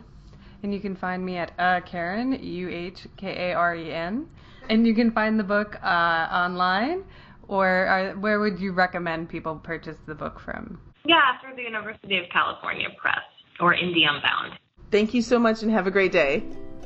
And 0.64 0.74
you 0.74 0.80
can 0.80 0.96
find 0.96 1.24
me 1.24 1.38
at 1.38 1.52
uh, 1.60 1.82
Karen, 1.82 2.34
U-H-K-A-R-E-N. 2.44 4.28
And 4.70 4.88
you 4.88 4.96
can 4.96 5.12
find 5.12 5.40
the 5.40 5.44
book 5.44 5.78
uh, 5.82 5.88
online, 5.88 7.04
or 7.48 7.88
uh, 7.88 8.20
where 8.20 8.40
would 8.40 8.60
you 8.60 8.74
recommend 8.74 9.30
people 9.30 9.56
purchase 9.56 9.98
the 10.08 10.16
book 10.16 10.40
from? 10.40 10.80
Yeah, 11.08 11.40
through 11.40 11.56
the 11.56 11.62
University 11.62 12.18
of 12.18 12.26
California 12.30 12.90
Press 12.98 13.24
or 13.62 13.74
Indie 13.74 14.06
Unbound. 14.06 14.60
Thank 14.92 15.14
you 15.14 15.22
so 15.22 15.40
much 15.40 15.64
and 15.64 15.72
have 15.72 15.88
a 15.88 15.92
great 15.92 16.12
day. 16.12 16.44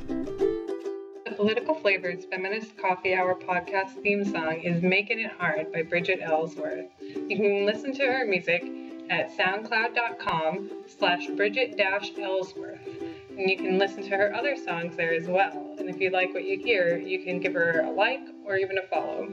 The 0.08 1.34
Political 1.36 1.74
Flavors 1.76 2.26
Feminist 2.26 2.78
Coffee 2.78 3.16
Hour 3.16 3.34
podcast 3.34 4.00
theme 4.04 4.24
song 4.24 4.62
is 4.62 4.84
Making 4.84 5.22
It 5.22 5.32
Hard 5.32 5.74
by 5.74 5.82
Bridget 5.82 6.20
Ellsworth. 6.22 6.86
You 7.00 7.36
can 7.36 7.66
listen 7.66 7.96
to 7.96 8.04
her 8.04 8.28
music 8.28 8.64
at 9.10 9.36
soundcloud.com 9.36 10.70
slash 10.86 11.26
Bridget 11.36 11.80
Ellsworth. 11.80 12.88
And 13.38 13.50
you 13.50 13.58
can 13.58 13.80
listen 13.80 14.04
to 14.04 14.10
her 14.18 14.36
other 14.36 14.56
songs 14.56 14.96
there 14.96 15.16
as 15.16 15.28
well. 15.28 15.76
And 15.80 15.90
if 15.90 16.00
you 16.00 16.12
like 16.12 16.32
what 16.36 16.44
you 16.44 16.60
hear, 16.60 16.96
you 16.96 17.24
can 17.24 17.40
give 17.40 17.54
her 17.54 17.82
a 17.82 17.90
like 17.90 18.28
or 18.46 18.56
even 18.58 18.78
a 18.78 18.84
follow. 18.84 19.30